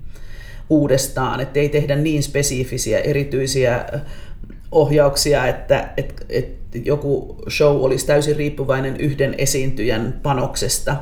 uudestaan, 0.70 1.40
että 1.40 1.60
ei 1.60 1.68
tehdä 1.68 1.96
niin 1.96 2.22
spesifisiä, 2.22 2.98
erityisiä 2.98 3.84
ohjauksia, 4.72 5.46
että, 5.46 5.88
että, 5.96 6.24
että 6.28 6.78
joku 6.84 7.36
show 7.50 7.76
olisi 7.76 8.06
täysin 8.06 8.36
riippuvainen 8.36 8.96
yhden 8.96 9.34
esiintyjän 9.38 10.20
panoksesta. 10.22 10.96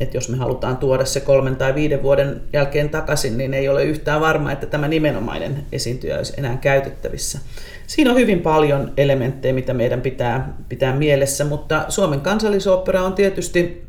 Että 0.00 0.16
jos 0.16 0.28
me 0.28 0.36
halutaan 0.36 0.76
tuoda 0.76 1.04
se 1.04 1.20
kolmen 1.20 1.56
tai 1.56 1.74
viiden 1.74 2.02
vuoden 2.02 2.40
jälkeen 2.52 2.88
takaisin, 2.88 3.38
niin 3.38 3.54
ei 3.54 3.68
ole 3.68 3.84
yhtään 3.84 4.20
varma, 4.20 4.52
että 4.52 4.66
tämä 4.66 4.88
nimenomainen 4.88 5.64
esiintyjä 5.72 6.16
olisi 6.16 6.34
enää 6.36 6.56
käytettävissä. 6.56 7.38
Siinä 7.86 8.10
on 8.10 8.16
hyvin 8.16 8.40
paljon 8.40 8.92
elementtejä, 8.96 9.54
mitä 9.54 9.74
meidän 9.74 10.00
pitää 10.00 10.54
pitää 10.68 10.96
mielessä, 10.96 11.44
mutta 11.44 11.84
Suomen 11.88 12.20
kansallisopera 12.20 13.02
on 13.02 13.12
tietysti 13.12 13.86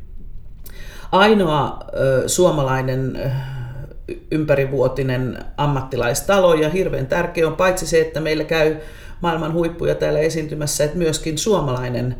ainoa 1.12 1.80
ö, 1.94 2.24
suomalainen 2.30 3.20
ympärivuotinen 4.32 5.38
ammattilaistalo 5.58 6.54
ja 6.54 6.70
hirveän 6.70 7.08
tärkeä 7.08 7.48
on 7.48 7.56
paitsi 7.56 7.88
se, 7.88 8.02
että 8.02 8.20
meillä 8.20 8.44
käy 8.44 8.76
maailman 9.22 9.54
huippuja 9.54 9.96
täällä 9.96 10.20
esiintymässä, 10.20 10.84
että 10.84 10.98
myöskin 10.98 11.38
suomalainen 11.38 12.16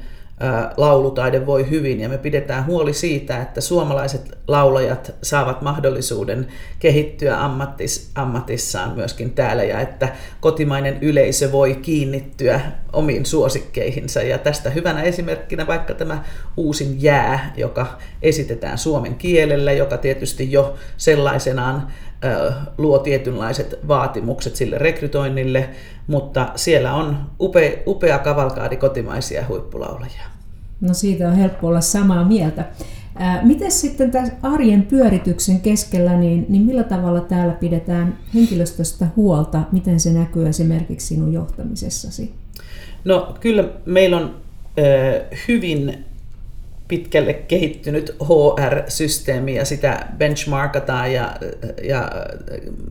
laulutaide 0.78 1.46
voi 1.46 1.70
hyvin 1.70 2.00
ja 2.00 2.10
me 2.10 2.18
pidetään 2.18 2.66
huoli 2.66 2.94
siitä, 2.94 3.42
että 3.42 3.62
suomalaiset 3.62 4.38
laulajat 4.48 5.16
saavat 5.24 5.62
mahdollisuuden 5.62 6.48
kehittyä 6.80 7.44
ammattis, 7.44 8.12
ammatissaan 8.16 8.96
myöskin 8.96 9.32
täällä 9.32 9.64
ja 9.64 9.80
että 9.80 10.16
kotimainen 10.40 10.98
yleisö 11.02 11.52
voi 11.52 11.76
kiinnittyä 11.76 12.62
omiin 12.94 13.26
suosikkeihinsa. 13.26 14.22
Ja 14.22 14.38
tästä 14.38 14.70
hyvänä 14.70 15.02
esimerkkinä 15.02 15.68
vaikka 15.68 15.94
tämä 15.94 16.24
uusin 16.58 17.04
jää, 17.04 17.54
joka 17.58 17.98
esitetään 18.22 18.78
suomen 18.78 19.16
kielellä, 19.16 19.72
joka 19.72 19.98
tietysti 19.98 20.52
jo 20.52 20.76
sellaisenaan 20.98 21.88
luo 22.78 23.00
tietynlaiset 23.00 23.80
vaatimukset 23.88 24.56
sille 24.56 24.78
rekrytoinnille, 24.78 25.70
mutta 26.08 26.52
siellä 26.56 26.94
on 26.94 27.18
upea, 27.40 27.72
upea 27.88 28.20
kavalkaadi 28.20 28.78
kotimaisia 28.78 29.46
huippulaulajia. 29.48 30.24
No 30.82 30.94
siitä 30.94 31.28
on 31.28 31.36
helppo 31.36 31.68
olla 31.68 31.82
samaa 31.82 32.26
mieltä. 32.26 32.66
Miten 33.44 33.72
sitten 33.72 34.12
tässä 34.12 34.34
arjen 34.42 34.84
pyörityksen 34.84 35.62
keskellä, 35.62 36.18
niin, 36.18 36.46
niin 36.50 36.62
millä 36.62 36.84
tavalla 36.84 37.22
täällä 37.22 37.54
pidetään 37.54 38.18
henkilöstöstä 38.34 39.08
huolta? 39.16 39.62
Miten 39.72 40.00
se 40.00 40.14
näkyy 40.14 40.48
esimerkiksi 40.48 41.08
sinun 41.08 41.34
johtamisessasi? 41.34 42.34
No 43.06 43.36
kyllä 43.40 43.64
meillä 43.86 44.18
on 44.18 44.36
hyvin 45.48 46.06
pitkälle 46.88 47.34
kehittynyt 47.34 48.16
HR-systeemi 48.24 49.56
ja 49.56 49.66
sitä 49.66 50.08
benchmarkataan 50.18 51.14
ja, 51.14 51.36
ja 51.84 52.12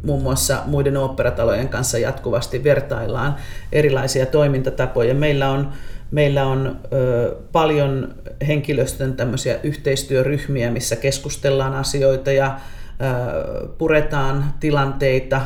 muun 0.02 0.22
muassa 0.22 0.62
muiden 0.66 0.96
oopperatalojen 0.96 1.68
kanssa 1.68 1.98
jatkuvasti 1.98 2.64
vertaillaan 2.64 3.36
erilaisia 3.72 4.26
toimintatapoja. 4.26 5.14
Meillä 5.14 5.50
on, 5.50 5.72
meillä 6.10 6.46
on 6.46 6.76
ö, 6.92 7.36
paljon 7.52 8.14
henkilöstön 8.46 9.14
tämmöisiä 9.14 9.58
yhteistyöryhmiä, 9.62 10.70
missä 10.70 10.96
keskustellaan 10.96 11.74
asioita 11.74 12.32
ja 12.32 12.58
ö, 13.00 13.68
puretaan 13.68 14.54
tilanteita 14.60 15.40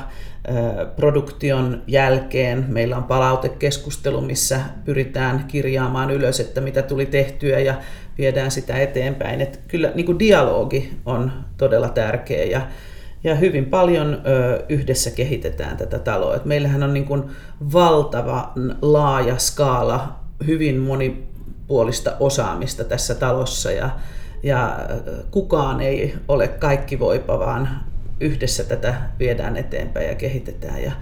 produktion 0.97 1.83
jälkeen 1.87 2.65
meillä 2.69 2.97
on 2.97 3.05
palautekeskustelu, 3.05 4.21
missä 4.21 4.61
pyritään 4.85 5.45
kirjaamaan 5.49 6.11
ylös, 6.11 6.41
että 6.41 6.61
mitä 6.61 6.83
tuli 6.83 7.07
tehtyä 7.07 7.59
ja 7.59 7.75
viedään 8.19 8.51
sitä 8.51 8.79
eteenpäin. 8.79 9.41
Että 9.41 9.59
kyllä 9.69 9.93
niin 9.95 10.07
kuin 10.07 10.19
dialogi 10.19 10.99
on 11.07 11.33
todella 11.57 11.89
tärkeä 11.89 12.45
ja, 12.45 12.61
ja 13.25 13.35
hyvin 13.35 13.67
paljon 13.67 14.23
ö, 14.27 14.65
yhdessä 14.69 15.11
kehitetään 15.11 15.77
tätä 15.77 15.99
taloa. 15.99 16.37
Et 16.37 16.45
meillähän 16.45 16.83
on 16.83 16.95
niin 16.95 17.07
kuin 17.07 17.25
valtava 17.73 18.53
laaja 18.83 19.39
skaala 19.39 20.21
hyvin 20.47 20.79
monipuolista 20.79 22.17
osaamista 22.21 22.85
tässä 22.85 23.15
talossa 23.15 23.71
ja, 23.71 23.91
ja 24.43 24.79
kukaan 25.31 25.81
ei 25.81 26.15
ole 26.29 26.49
kaikki 26.49 26.99
voipa, 26.99 27.39
vaan 27.39 27.90
yhdessä 28.21 28.65
tätä 28.65 28.95
viedään 29.19 29.57
eteenpäin 29.57 30.09
ja 30.09 30.15
kehitetään 30.15 30.83
ja 30.83 30.93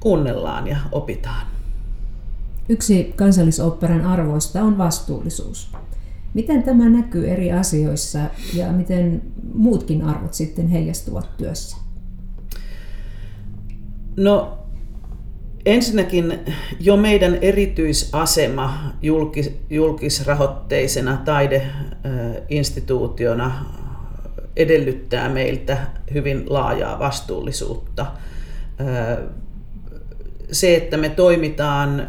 kuunnellaan 0.00 0.66
ja 0.66 0.76
opitaan. 0.92 1.46
Yksi 2.68 3.12
kansallisoopperan 3.16 4.04
arvoista 4.04 4.62
on 4.62 4.78
vastuullisuus. 4.78 5.72
Miten 6.34 6.62
tämä 6.62 6.88
näkyy 6.88 7.30
eri 7.30 7.52
asioissa 7.52 8.18
ja 8.54 8.72
miten 8.72 9.22
muutkin 9.54 10.02
arvot 10.02 10.34
sitten 10.34 10.68
heijastuvat 10.68 11.36
työssä? 11.36 11.76
No 14.16 14.58
ensinnäkin 15.66 16.38
jo 16.80 16.96
meidän 16.96 17.38
erityisasema 17.40 18.92
julkis, 19.02 19.50
julkisrahoitteisena 19.70 21.22
taideinstituutiona 21.24 23.64
edellyttää 24.58 25.28
meiltä 25.28 25.78
hyvin 26.14 26.44
laajaa 26.48 26.98
vastuullisuutta. 26.98 28.06
Se, 30.52 30.76
että 30.76 30.96
me 30.96 31.08
toimitaan 31.08 32.08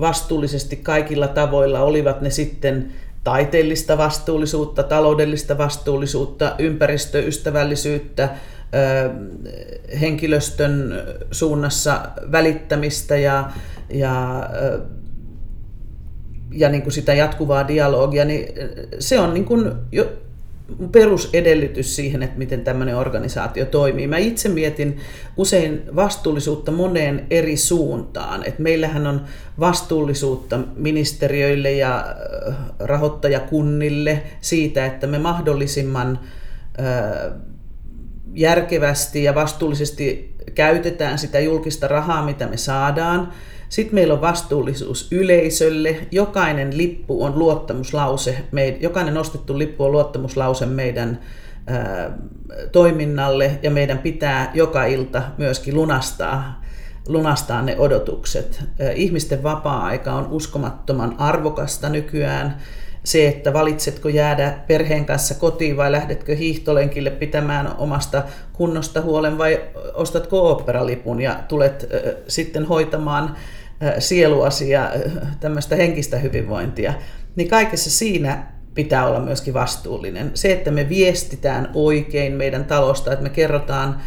vastuullisesti 0.00 0.76
kaikilla 0.76 1.28
tavoilla, 1.28 1.80
olivat 1.80 2.20
ne 2.20 2.30
sitten 2.30 2.92
taiteellista 3.24 3.98
vastuullisuutta, 3.98 4.82
taloudellista 4.82 5.58
vastuullisuutta, 5.58 6.54
ympäristöystävällisyyttä, 6.58 8.28
henkilöstön 10.00 11.02
suunnassa 11.30 12.00
välittämistä 12.32 13.16
ja, 13.16 13.50
ja, 13.90 14.48
ja 16.52 16.68
niin 16.68 16.82
kuin 16.82 16.92
sitä 16.92 17.14
jatkuvaa 17.14 17.68
dialogia, 17.68 18.24
niin 18.24 18.48
se 18.98 19.20
on 19.20 19.34
niin 19.34 19.44
kuin 19.44 19.72
jo 19.92 20.12
perusedellytys 20.92 21.96
siihen, 21.96 22.22
että 22.22 22.38
miten 22.38 22.60
tämmöinen 22.60 22.96
organisaatio 22.96 23.64
toimii. 23.64 24.06
Mä 24.06 24.18
itse 24.18 24.48
mietin 24.48 24.98
usein 25.36 25.82
vastuullisuutta 25.96 26.72
moneen 26.72 27.26
eri 27.30 27.56
suuntaan. 27.56 28.44
Et 28.46 28.58
meillähän 28.58 29.06
on 29.06 29.20
vastuullisuutta 29.60 30.60
ministeriöille 30.76 31.72
ja 31.72 32.16
rahoittajakunnille 32.78 34.22
siitä, 34.40 34.86
että 34.86 35.06
me 35.06 35.18
mahdollisimman 35.18 36.20
järkevästi 38.34 39.24
ja 39.24 39.34
vastuullisesti 39.34 40.34
käytetään 40.54 41.18
sitä 41.18 41.40
julkista 41.40 41.88
rahaa, 41.88 42.24
mitä 42.24 42.46
me 42.46 42.56
saadaan. 42.56 43.32
Sitten 43.72 43.94
meillä 43.94 44.14
on 44.14 44.20
vastuullisuus 44.20 45.12
yleisölle. 45.12 45.96
Jokainen 46.10 46.78
lippu 46.78 47.24
on 47.24 47.38
luottamuslause, 47.38 48.36
jokainen 48.80 49.14
nostettu 49.14 49.58
lippu 49.58 49.84
on 49.84 49.92
luottamuslause 49.92 50.66
meidän 50.66 51.20
toiminnalle 52.72 53.58
ja 53.62 53.70
meidän 53.70 53.98
pitää 53.98 54.50
joka 54.54 54.84
ilta 54.84 55.22
myöskin 55.38 55.74
lunastaa, 55.74 56.62
lunastaa 57.08 57.62
ne 57.62 57.76
odotukset. 57.78 58.64
Ihmisten 58.94 59.42
vapaa-aika 59.42 60.12
on 60.12 60.26
uskomattoman 60.30 61.14
arvokasta 61.18 61.88
nykyään 61.88 62.56
se, 63.04 63.28
että 63.28 63.52
valitsetko 63.52 64.08
jäädä 64.08 64.58
perheen 64.66 65.06
kanssa 65.06 65.34
kotiin 65.34 65.76
vai 65.76 65.92
lähdetkö 65.92 66.36
hiihtolenkille 66.36 67.10
pitämään 67.10 67.76
omasta 67.78 68.22
kunnosta 68.52 69.00
huolen 69.00 69.38
vai 69.38 69.60
ostatko 69.94 70.40
oopperalipun 70.40 71.20
ja 71.20 71.40
tulet 71.48 71.88
sitten 72.28 72.64
hoitamaan 72.64 73.36
sieluasia, 73.98 74.90
tämmöistä 75.40 75.76
henkistä 75.76 76.18
hyvinvointia, 76.18 76.94
niin 77.36 77.48
kaikessa 77.48 77.90
siinä 77.90 78.46
pitää 78.74 79.06
olla 79.06 79.20
myöskin 79.20 79.54
vastuullinen. 79.54 80.30
Se, 80.34 80.52
että 80.52 80.70
me 80.70 80.88
viestitään 80.88 81.70
oikein 81.74 82.32
meidän 82.32 82.64
talosta, 82.64 83.12
että 83.12 83.22
me 83.22 83.30
kerrotaan 83.30 84.00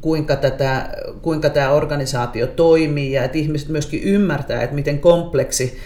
kuinka, 0.00 0.36
tätä, 0.36 0.88
kuinka 1.22 1.50
tämä 1.50 1.70
organisaatio 1.70 2.46
toimii 2.46 3.12
ja 3.12 3.24
että 3.24 3.38
ihmiset 3.38 3.68
myöskin 3.68 4.02
ymmärtää, 4.02 4.62
että 4.62 4.74
miten 4.74 4.98
kompleksi 4.98 5.78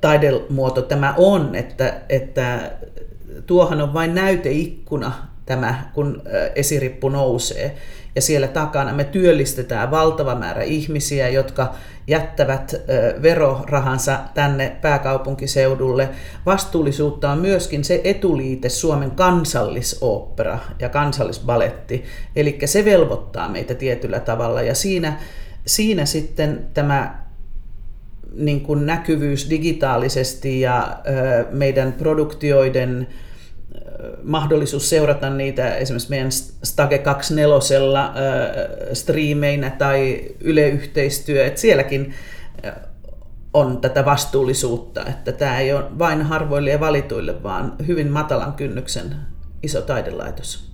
taidemuoto 0.00 0.82
tämä 0.82 1.14
on, 1.16 1.54
että, 1.54 2.00
että 2.08 2.70
tuohan 3.46 3.80
on 3.80 3.94
vain 3.94 4.14
näyteikkuna 4.14 5.29
tämä, 5.50 5.90
kun 5.94 6.22
esirippu 6.54 7.08
nousee. 7.08 7.74
Ja 8.14 8.22
siellä 8.22 8.48
takana 8.48 8.92
me 8.92 9.04
työllistetään 9.04 9.90
valtava 9.90 10.34
määrä 10.34 10.62
ihmisiä, 10.62 11.28
jotka 11.28 11.74
jättävät 12.06 12.74
verorahansa 13.22 14.18
tänne 14.34 14.76
pääkaupunkiseudulle. 14.82 16.08
Vastuullisuutta 16.46 17.30
on 17.30 17.38
myöskin 17.38 17.84
se 17.84 18.00
etuliite 18.04 18.68
Suomen 18.68 19.10
kansallisooppera 19.10 20.58
ja 20.78 20.88
kansallisbaletti. 20.88 22.04
Eli 22.36 22.58
se 22.64 22.84
velvoittaa 22.84 23.48
meitä 23.48 23.74
tietyllä 23.74 24.20
tavalla 24.20 24.62
ja 24.62 24.74
siinä, 24.74 25.18
siinä 25.66 26.06
sitten 26.06 26.66
tämä 26.74 27.24
niin 28.34 28.60
kuin 28.60 28.86
näkyvyys 28.86 29.50
digitaalisesti 29.50 30.60
ja 30.60 30.98
meidän 31.50 31.92
produktioiden 31.92 33.06
mahdollisuus 34.22 34.90
seurata 34.90 35.30
niitä 35.30 35.74
esimerkiksi 35.74 36.10
meidän 36.10 36.32
Stage 36.64 36.98
24 36.98 38.12
striimeinä 38.92 39.70
tai 39.70 40.24
yleyhteistyö, 40.40 41.46
että 41.46 41.60
sielläkin 41.60 42.14
on 43.54 43.80
tätä 43.80 44.04
vastuullisuutta, 44.04 45.06
että 45.06 45.32
tämä 45.32 45.58
ei 45.58 45.72
ole 45.72 45.98
vain 45.98 46.22
harvoille 46.22 46.70
ja 46.70 46.80
valituille, 46.80 47.42
vaan 47.42 47.72
hyvin 47.86 48.10
matalan 48.10 48.52
kynnyksen 48.52 49.16
iso 49.62 49.80
taidelaitos. 49.80 50.70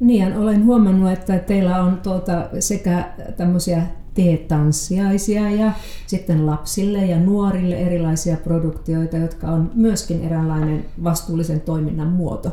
Niin, 0.00 0.36
olen 0.36 0.64
huomannut, 0.64 1.12
että 1.12 1.38
teillä 1.38 1.82
on 1.82 2.00
tuota 2.00 2.48
sekä 2.58 3.04
tämmöisiä 3.36 3.82
teetanssiaisia 4.18 5.50
ja 5.50 5.72
sitten 6.06 6.46
lapsille 6.46 6.98
ja 6.98 7.18
nuorille 7.18 7.74
erilaisia 7.74 8.36
produktioita, 8.36 9.16
jotka 9.16 9.46
on 9.46 9.70
myöskin 9.74 10.24
eräänlainen 10.24 10.84
vastuullisen 11.04 11.60
toiminnan 11.60 12.08
muoto. 12.08 12.52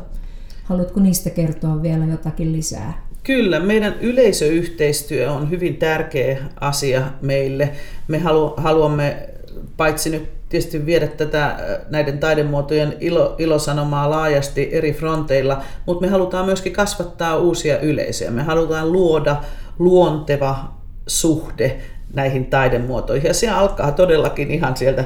Haluatko 0.64 1.00
niistä 1.00 1.30
kertoa 1.30 1.82
vielä 1.82 2.04
jotakin 2.04 2.52
lisää? 2.52 3.06
Kyllä, 3.22 3.60
meidän 3.60 3.94
yleisöyhteistyö 4.00 5.32
on 5.32 5.50
hyvin 5.50 5.76
tärkeä 5.76 6.38
asia 6.60 7.02
meille. 7.22 7.72
Me 8.08 8.18
haluamme 8.56 9.28
paitsi 9.76 10.10
nyt 10.10 10.48
tietysti 10.48 10.86
viedä 10.86 11.06
tätä 11.06 11.56
näiden 11.90 12.18
taidemuotojen 12.18 12.96
ilo, 13.00 13.34
ilosanomaa 13.38 14.10
laajasti 14.10 14.68
eri 14.72 14.92
fronteilla, 14.92 15.62
mutta 15.86 16.06
me 16.06 16.10
halutaan 16.10 16.46
myöskin 16.46 16.72
kasvattaa 16.72 17.36
uusia 17.36 17.78
yleisöjä. 17.78 18.30
Me 18.30 18.42
halutaan 18.42 18.92
luoda 18.92 19.36
luonteva 19.78 20.75
suhde 21.06 21.76
näihin 22.14 22.46
taidemuotoihin. 22.46 23.28
Ja 23.28 23.34
se 23.34 23.48
alkaa 23.48 23.92
todellakin 23.92 24.50
ihan 24.50 24.76
sieltä 24.76 25.04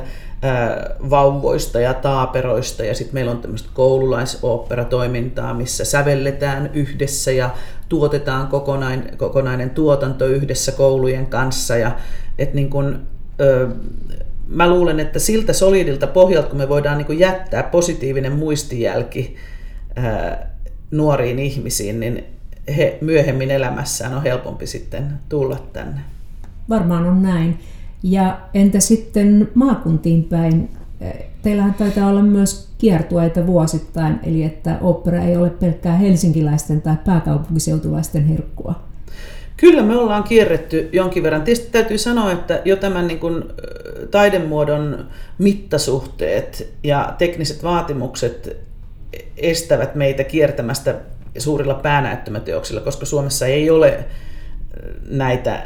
vauvoista 1.10 1.80
ja 1.80 1.94
taaperoista 1.94 2.84
ja 2.84 2.94
sitten 2.94 3.14
meillä 3.14 3.30
on 3.30 3.38
tämmöistä 3.38 3.68
koululaisoopperatoimintaa, 3.74 5.54
missä 5.54 5.84
sävelletään 5.84 6.70
yhdessä 6.74 7.32
ja 7.32 7.50
tuotetaan 7.88 8.46
kokonainen, 8.46 9.16
kokonainen 9.16 9.70
tuotanto 9.70 10.26
yhdessä 10.26 10.72
koulujen 10.72 11.26
kanssa. 11.26 11.76
Ja, 11.76 11.96
et 12.38 12.54
niin 12.54 12.70
kun, 12.70 13.00
ö, 13.40 13.68
mä 14.48 14.68
luulen, 14.68 15.00
että 15.00 15.18
siltä 15.18 15.52
solidilta 15.52 16.06
pohjalta, 16.06 16.48
kun 16.48 16.58
me 16.58 16.68
voidaan 16.68 16.98
niin 16.98 17.06
kun 17.06 17.18
jättää 17.18 17.62
positiivinen 17.62 18.32
muistijälki 18.32 19.36
ö, 19.98 20.36
nuoriin 20.90 21.38
ihmisiin, 21.38 22.00
niin 22.00 22.24
he 22.76 22.98
myöhemmin 23.00 23.50
elämässään 23.50 24.14
on 24.14 24.22
helpompi 24.22 24.66
sitten 24.66 25.12
tulla 25.28 25.66
tänne. 25.72 26.00
Varmaan 26.68 27.06
on 27.06 27.22
näin. 27.22 27.58
Ja 28.02 28.40
entä 28.54 28.80
sitten 28.80 29.50
maakuntiin 29.54 30.24
päin? 30.24 30.70
Teillähän 31.42 31.74
taitaa 31.74 32.08
olla 32.08 32.22
myös 32.22 32.68
kiertueita 32.78 33.46
vuosittain, 33.46 34.20
eli 34.22 34.44
että 34.44 34.78
opera 34.80 35.22
ei 35.22 35.36
ole 35.36 35.50
pelkkää 35.50 35.96
helsinkiläisten 35.96 36.82
tai 36.82 36.96
pääkaupunkiseutulaisten 37.04 38.24
herkkua. 38.24 38.74
Kyllä 39.56 39.82
me 39.82 39.96
ollaan 39.96 40.22
kierretty 40.22 40.88
jonkin 40.92 41.22
verran. 41.22 41.42
Tietysti 41.42 41.72
täytyy 41.72 41.98
sanoa, 41.98 42.32
että 42.32 42.62
jo 42.64 42.76
tämän 42.76 43.06
niin 43.06 43.18
kuin 43.18 43.44
taidemuodon 44.10 45.06
mittasuhteet 45.38 46.74
ja 46.84 47.14
tekniset 47.18 47.62
vaatimukset 47.62 48.56
estävät 49.36 49.94
meitä 49.94 50.24
kiertämästä 50.24 50.94
suurilla 51.38 51.74
päänäyttämöteoksilla, 51.74 52.80
koska 52.80 53.06
Suomessa 53.06 53.46
ei 53.46 53.70
ole 53.70 53.94
äh, 53.94 54.04
näitä 55.08 55.54
äh, 55.54 55.64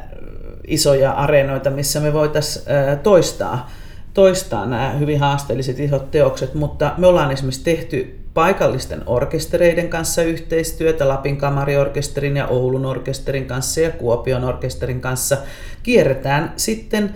isoja 0.67 1.13
areenoita, 1.13 1.71
missä 1.71 2.01
me 2.01 2.13
voitaisiin 2.13 2.65
äh, 2.73 2.99
toistaa, 3.03 3.71
toistaa 4.15 4.67
nämä 4.67 4.91
hyvin 4.91 5.21
haasteelliset 5.21 5.81
isot 5.81 6.11
teokset, 6.11 6.55
mutta 6.55 6.95
me 6.99 7.07
ollaan 7.07 7.33
esimerkiksi 7.33 7.65
tehty 7.65 8.21
paikallisten 8.35 9.03
orkestereiden 9.07 9.89
kanssa 9.89 10.23
yhteistyötä, 10.23 11.09
Lapin 11.09 11.37
kamariorkesterin 11.37 12.37
ja 12.37 12.47
Oulun 12.47 12.87
orkesterin 12.87 13.47
kanssa 13.47 13.81
ja 13.81 13.91
Kuopion 13.91 14.45
orkesterin 14.45 15.01
kanssa. 15.01 15.37
Kierretään 15.83 16.53
sitten 16.57 17.15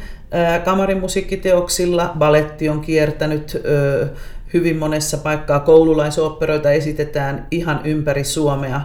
kamarimusiikkiteoksilla, 0.64 2.12
baletti 2.18 2.68
on 2.68 2.80
kiertänyt 2.80 3.62
hyvin 4.54 4.76
monessa 4.76 5.16
paikkaa 5.16 5.60
koululaisoopperoita 5.60 6.70
esitetään 6.70 7.46
ihan 7.50 7.80
ympäri 7.84 8.24
Suomea, 8.24 8.80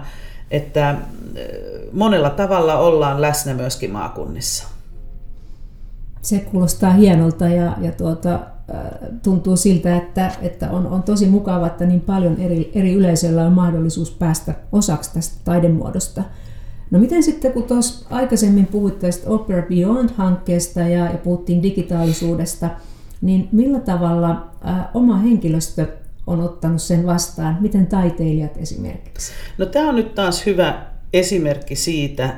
että 0.52 0.90
äh, 0.90 0.98
monella 1.92 2.30
tavalla 2.30 2.78
ollaan 2.78 3.22
läsnä 3.22 3.54
myöskin 3.54 3.92
maakunnissa. 3.92 4.68
Se 6.22 6.40
kuulostaa 6.40 6.92
hienolta 6.92 7.48
ja, 7.48 7.78
ja 7.82 7.92
tuota, 7.92 8.40
tuntuu 9.24 9.58
siltä, 9.58 9.98
että, 9.98 10.32
että 10.42 10.70
on, 10.70 10.88
on 10.88 11.04
tosi 11.04 11.28
mukava, 11.28 11.68
että 11.68 11.86
niin 11.86 12.02
paljon 12.02 12.38
eri, 12.40 12.72
eri 12.76 12.94
yleisöllä 12.94 13.46
on 13.46 13.54
mahdollisuus 13.54 14.12
päästä 14.12 14.54
osaksi 14.72 15.14
tästä 15.14 15.36
taidemuodosta. 15.44 16.24
No 16.92 17.00
miten 17.00 17.24
sitten, 17.24 17.54
kun 17.54 17.64
tuossa 17.64 18.06
aikaisemmin 18.10 18.68
puhuit 18.68 19.00
tästä 19.00 19.30
Opera 19.30 19.62
Beyond-hankkeesta 19.62 20.80
ja, 20.80 21.06
ja 21.06 21.18
puhuttiin 21.24 21.64
digitaalisuudesta, 21.64 22.70
niin 23.24 23.50
millä 23.52 23.80
tavalla 23.80 24.30
ä, 24.30 24.90
oma 24.94 25.18
henkilöstö 25.18 25.88
on 26.28 26.42
ottanut 26.42 26.82
sen 26.82 27.06
vastaan? 27.06 27.58
Miten 27.60 27.88
taiteilijat 27.88 28.58
esimerkiksi? 28.58 29.32
No 29.58 29.66
tämä 29.66 29.90
on 29.90 29.96
nyt 29.96 30.16
taas 30.16 30.46
hyvä 30.46 30.86
esimerkki 31.14 31.76
siitä, 31.76 32.36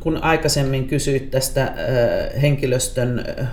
kun 0.00 0.22
aikaisemmin 0.22 0.88
kysyit 0.88 1.30
tästä 1.30 1.62
äh, 1.62 2.42
henkilöstön, 2.42 3.24
äh, 3.40 3.48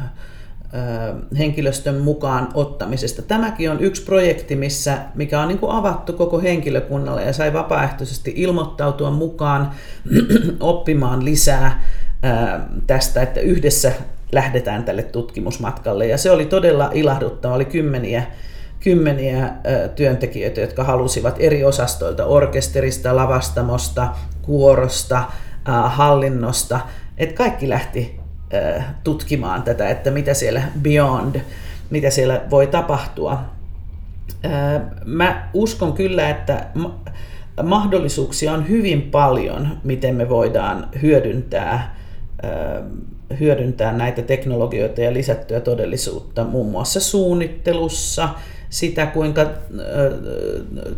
henkilöstön 1.38 1.96
mukaan 1.96 2.50
ottamisesta. 2.54 3.22
Tämäkin 3.22 3.72
on 3.72 3.80
yksi 3.80 4.04
projekti, 4.04 4.56
missä, 4.56 4.98
mikä 5.16 5.42
on 5.42 5.48
niin 5.48 5.60
kuin 5.60 5.72
avattu 5.72 6.14
koko 6.14 6.40
henkilökunnalle 6.40 7.24
ja 7.24 7.34
sai 7.34 7.54
vapaaehtoisesti 7.54 8.34
ilmoittautua 8.36 9.12
mukaan 9.12 9.72
oppimaan 10.60 11.26
lisää 11.26 11.84
äh, 12.26 12.62
tästä, 12.88 13.22
että 13.22 13.40
yhdessä 13.40 13.92
lähdetään 14.32 14.84
tälle 14.84 15.04
tutkimusmatkalle. 15.04 16.08
Ja 16.08 16.18
se 16.18 16.32
oli 16.32 16.46
todella 16.46 16.89
ilahduttava, 16.94 17.54
oli 17.54 17.65
kymmeniä 17.65 18.24
kymmeniä 18.80 19.54
työntekijöitä, 19.96 20.62
jotka 20.62 20.84
halusivat 20.84 21.36
eri 21.39 21.63
osastoilta, 21.63 22.26
orkesterista, 22.26 23.15
lavastamosta, 23.15 24.08
kuorosta, 24.42 25.24
hallinnosta, 25.86 26.80
että 27.18 27.36
kaikki 27.36 27.70
lähti 27.70 28.20
tutkimaan 29.04 29.63
tätä, 29.63 29.89
että 29.89 30.12
mitä 30.12 30.34
siellä 30.34 30.62
beyond, 30.82 31.42
mitä 31.89 32.10
siellä 32.10 32.42
voi 32.50 32.68
tapahtua. 32.68 33.39
Mä 35.06 35.50
uskon 35.54 35.94
kyllä, 35.94 36.30
että 36.30 36.65
mahdollisuuksia 37.63 38.54
on 38.54 38.70
hyvin 38.70 39.02
paljon, 39.02 39.78
miten 39.84 40.15
me 40.15 40.30
voidaan 40.30 40.88
hyödyntää 41.02 41.96
hyödyntää 43.39 43.94
näitä 43.94 44.22
teknologioita 44.22 45.02
ja 45.02 45.13
lisättyä 45.13 45.60
todellisuutta 45.60 46.44
muun 46.44 46.72
muassa 46.72 47.00
suunnittelussa, 47.00 48.30
sitä, 48.70 49.06
kuinka 49.06 49.48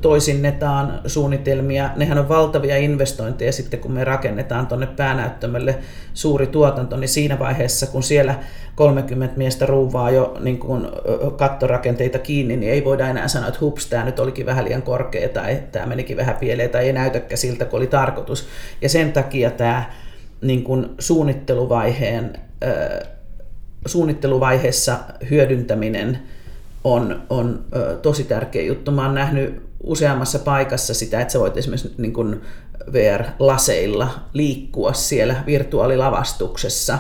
toisinnetaan 0.01 1.01
suunnitelmia. 1.05 1.89
Nehän 1.95 2.17
on 2.17 2.29
valtavia 2.29 2.77
investointeja 2.77 3.51
sitten, 3.51 3.79
kun 3.79 3.91
me 3.91 4.03
rakennetaan 4.03 4.67
tuonne 4.67 4.87
päänäyttämölle 4.87 5.77
suuri 6.13 6.47
tuotanto, 6.47 6.97
niin 6.97 7.09
siinä 7.09 7.39
vaiheessa, 7.39 7.87
kun 7.87 8.03
siellä 8.03 8.35
30 8.75 9.37
miestä 9.37 9.65
ruuvaa 9.65 10.11
jo 10.11 10.37
niin 10.39 10.59
kuin 10.59 10.87
kattorakenteita 11.35 12.19
kiinni, 12.19 12.57
niin 12.57 12.71
ei 12.71 12.85
voida 12.85 13.07
enää 13.07 13.27
sanoa, 13.27 13.47
että 13.47 13.59
hups, 13.61 13.87
tämä 13.87 14.05
nyt 14.05 14.19
olikin 14.19 14.45
vähän 14.45 14.65
liian 14.65 14.81
korkea 14.81 15.29
tai 15.29 15.63
tämä 15.71 15.85
menikin 15.85 16.17
vähän 16.17 16.35
pieleen 16.35 16.69
tai 16.69 16.85
ei 16.85 16.93
näytäkään 16.93 17.37
siltä, 17.37 17.65
kun 17.65 17.77
oli 17.77 17.87
tarkoitus. 17.87 18.47
Ja 18.81 18.89
sen 18.89 19.13
takia 19.13 19.51
tämä 19.51 19.91
niin 20.41 20.63
kuin 20.63 20.89
suunnitteluvaiheen, 20.99 22.39
suunnitteluvaiheessa 23.85 24.99
hyödyntäminen 25.29 26.19
on, 26.83 27.21
on 27.29 27.65
tosi 28.01 28.23
tärkeä 28.23 28.61
juttu. 28.61 28.91
Mä 28.91 29.05
oon 29.05 29.15
nähnyt 29.15 29.61
useammassa 29.83 30.39
paikassa 30.39 30.93
sitä, 30.93 31.21
että 31.21 31.31
sä 31.31 31.39
voit 31.39 31.57
esimerkiksi 31.57 31.93
niin 31.97 32.13
kuin 32.13 32.41
VR-laseilla 32.93 34.09
liikkua 34.33 34.93
siellä 34.93 35.43
virtuaalilavastuksessa. 35.45 36.97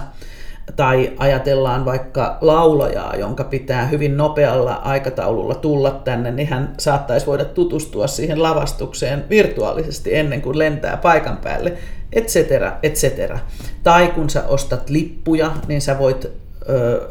Tai 0.75 1.13
ajatellaan 1.17 1.85
vaikka 1.85 2.37
laulajaa, 2.41 3.15
jonka 3.15 3.43
pitää 3.43 3.85
hyvin 3.85 4.17
nopealla 4.17 4.73
aikataululla 4.73 5.55
tulla 5.55 5.91
tänne, 5.91 6.31
niin 6.31 6.47
hän 6.47 6.73
saattaisi 6.77 7.25
voida 7.25 7.45
tutustua 7.45 8.07
siihen 8.07 8.43
lavastukseen 8.43 9.25
virtuaalisesti 9.29 10.15
ennen 10.15 10.41
kuin 10.41 10.59
lentää 10.59 10.97
paikan 10.97 11.37
päälle, 11.37 11.77
et 12.13 12.27
cetera, 12.27 12.71
et 12.83 12.93
cetera. 12.93 13.39
Tai 13.83 14.07
kun 14.07 14.29
sä 14.29 14.43
ostat 14.47 14.89
lippuja, 14.89 15.51
niin 15.67 15.81
sä 15.81 15.99
voit 15.99 16.25
ö, 16.69 17.01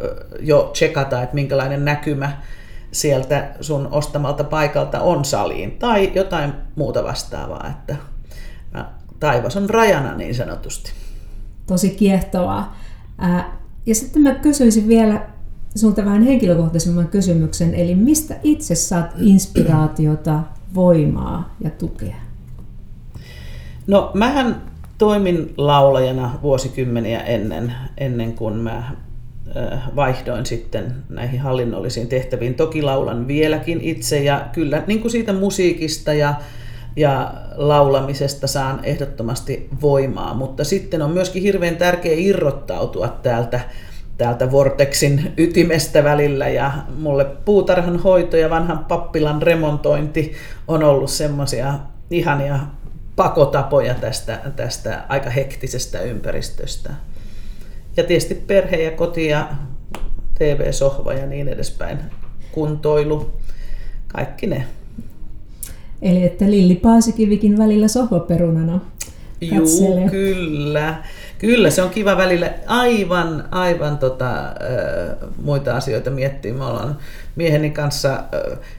jo 0.41 0.71
checkata, 0.75 1.23
että 1.23 1.35
minkälainen 1.35 1.85
näkymä 1.85 2.33
sieltä 2.93 3.49
sun 3.61 3.89
ostamalta 3.91 4.45
paikalta 4.45 5.01
on 5.01 5.25
saliin 5.25 5.71
tai 5.79 6.13
jotain 6.15 6.53
muuta 6.77 7.05
vastaavaa, 7.05 7.71
että 7.71 7.97
taivas 9.21 9.57
on 9.57 9.71
rajana 9.71 10.15
niin 10.15 10.35
sanotusti. 10.35 10.93
Tosi 11.67 11.91
kiehtovaa. 11.91 12.80
Ja 13.87 13.95
sitten 13.95 14.23
mä 14.23 14.35
kysyisin 14.35 14.89
vielä 14.89 15.27
sulta 15.75 16.05
vähän 16.05 16.23
henkilökohtaisemman 16.23 17.09
kysymyksen, 17.09 17.75
eli 17.75 17.95
mistä 17.95 18.37
itse 18.43 18.75
saat 18.75 19.15
inspiraatiota, 19.21 20.41
voimaa 20.75 21.57
ja 21.65 21.71
tukea? 21.71 22.17
No 23.87 24.11
mähän 24.15 24.63
toimin 24.99 25.55
laulajana 25.57 26.39
vuosikymmeniä 26.43 27.21
ennen, 27.21 27.73
ennen 27.99 28.33
kuin 28.33 28.55
mä 28.55 28.91
vaihdoin 29.97 30.47
sitten 30.47 30.95
näihin 31.09 31.41
hallinnollisiin 31.41 32.07
tehtäviin. 32.09 32.55
Toki 32.55 32.83
laulan 32.83 33.29
vieläkin 33.29 33.81
itse 33.81 34.23
ja 34.23 34.49
kyllä 34.53 34.83
niin 34.87 35.01
kuin 35.01 35.11
siitä 35.11 35.33
musiikista 35.33 36.13
ja, 36.13 36.35
ja 36.97 37.35
laulamisesta 37.55 38.47
saan 38.47 38.81
ehdottomasti 38.83 39.69
voimaa, 39.81 40.35
mutta 40.35 40.65
sitten 40.65 41.03
on 41.03 41.11
myöskin 41.11 41.43
hirveän 41.43 41.77
tärkeä 41.77 42.15
irrottautua 42.17 43.09
täältä, 43.09 43.61
täältä 44.19 44.51
Vortexin 44.51 45.33
ytimestä 45.37 46.05
välillä 46.05 46.49
ja 46.49 46.73
mulle 46.97 47.25
puutarhan 47.25 47.99
hoito 47.99 48.37
ja 48.37 48.51
vanhan 48.51 48.85
pappilan 48.85 49.43
remontointi 49.43 50.33
on 50.69 50.83
ollut 50.83 51.11
semmoisia 51.11 51.75
ihania 52.11 52.59
pakotapoja 53.17 53.95
tästä, 53.95 54.41
tästä 54.57 55.05
aika 55.09 55.31
hektisestä 55.31 56.01
ympäristöstä. 56.01 56.91
Ja 57.97 58.05
tietysti 58.05 58.35
perhe 58.35 58.77
ja 58.77 58.91
koti 58.91 59.27
ja 59.27 59.49
TV-sohva 60.39 61.13
ja 61.13 61.27
niin 61.27 61.49
edespäin. 61.49 61.99
Kuntoilu, 62.53 63.31
kaikki 64.09 64.47
ne. 64.47 64.67
Eli 66.03 66.23
että 66.23 66.51
Lilli 66.51 66.77
Paasikivikin 66.77 67.59
välillä 67.59 67.89
sohvaperunana 67.89 68.81
Joo, 69.41 69.65
kyllä. 70.11 71.03
Kyllä, 71.39 71.71
se 71.71 71.83
on 71.83 71.91
kiva 71.91 72.17
välillä 72.17 72.53
aivan, 72.67 73.49
aivan 73.51 73.99
tota, 73.99 74.33
muita 75.43 75.77
asioita 75.77 76.11
miettiä. 76.11 76.55
Me 76.55 76.65
ollaan 76.65 76.99
mieheni 77.37 77.71
kanssa 77.71 78.25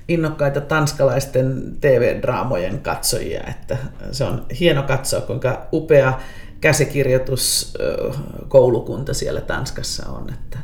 innokkaita 0.07 0.62
tanskalaisten 0.62 1.63
TV-draamojen 1.81 2.79
katsojia, 2.79 3.43
että 3.49 3.77
se 4.12 4.23
on 4.23 4.45
hieno 4.60 4.84
katsoa, 4.84 5.21
kuinka 5.21 5.67
upea 5.73 6.19
käsikirjoituskoulukunta 6.62 9.13
siellä 9.13 9.41
Tanskassa 9.41 10.10
on, 10.10 10.34
että 10.34 10.57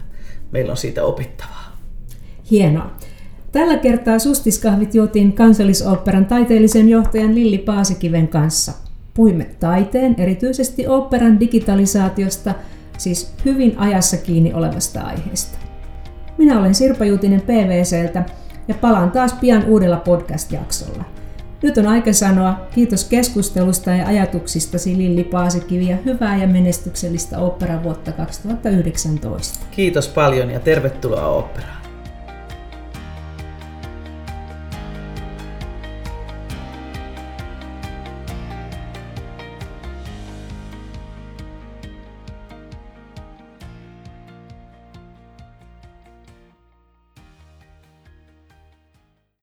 meillä 0.51 0.71
on 0.71 0.77
siitä 0.77 1.03
opittavaa. 1.03 1.77
Hienoa. 2.51 2.91
Tällä 3.51 3.77
kertaa 3.77 4.19
sustiskahvit 4.19 4.95
juotiin 4.95 5.33
kansallisoopperan 5.33 6.25
taiteellisen 6.25 6.89
johtajan 6.89 7.35
Lilli 7.35 7.57
Paasikiven 7.57 8.27
kanssa. 8.27 8.71
Puhuimme 9.13 9.49
taiteen, 9.59 10.15
erityisesti 10.17 10.87
oopperan 10.87 11.39
digitalisaatiosta, 11.39 12.53
siis 12.97 13.33
hyvin 13.45 13.77
ajassa 13.77 14.17
kiinni 14.17 14.53
olevasta 14.53 15.01
aiheesta. 15.01 15.57
Minä 16.37 16.59
olen 16.59 16.75
Sirpa 16.75 17.05
Juutinen 17.05 17.41
PVCltä 17.41 18.25
ja 18.67 18.75
palaan 18.81 19.11
taas 19.11 19.33
pian 19.33 19.65
uudella 19.65 19.97
podcast-jaksolla. 19.97 21.03
Nyt 21.63 21.77
on 21.77 21.87
aika 21.87 22.13
sanoa 22.13 22.59
kiitos 22.75 23.05
keskustelusta 23.05 23.91
ja 23.91 24.07
ajatuksistasi 24.07 24.97
Lilli 24.97 25.23
Paasikivi 25.23 25.87
ja 25.87 25.97
hyvää 26.05 26.37
ja 26.37 26.47
menestyksellistä 26.47 27.37
vuotta 27.83 28.11
2019. 28.11 29.65
Kiitos 29.71 30.07
paljon 30.07 30.49
ja 30.49 30.59
tervetuloa 30.59 31.27
oopperaan. 31.27 31.86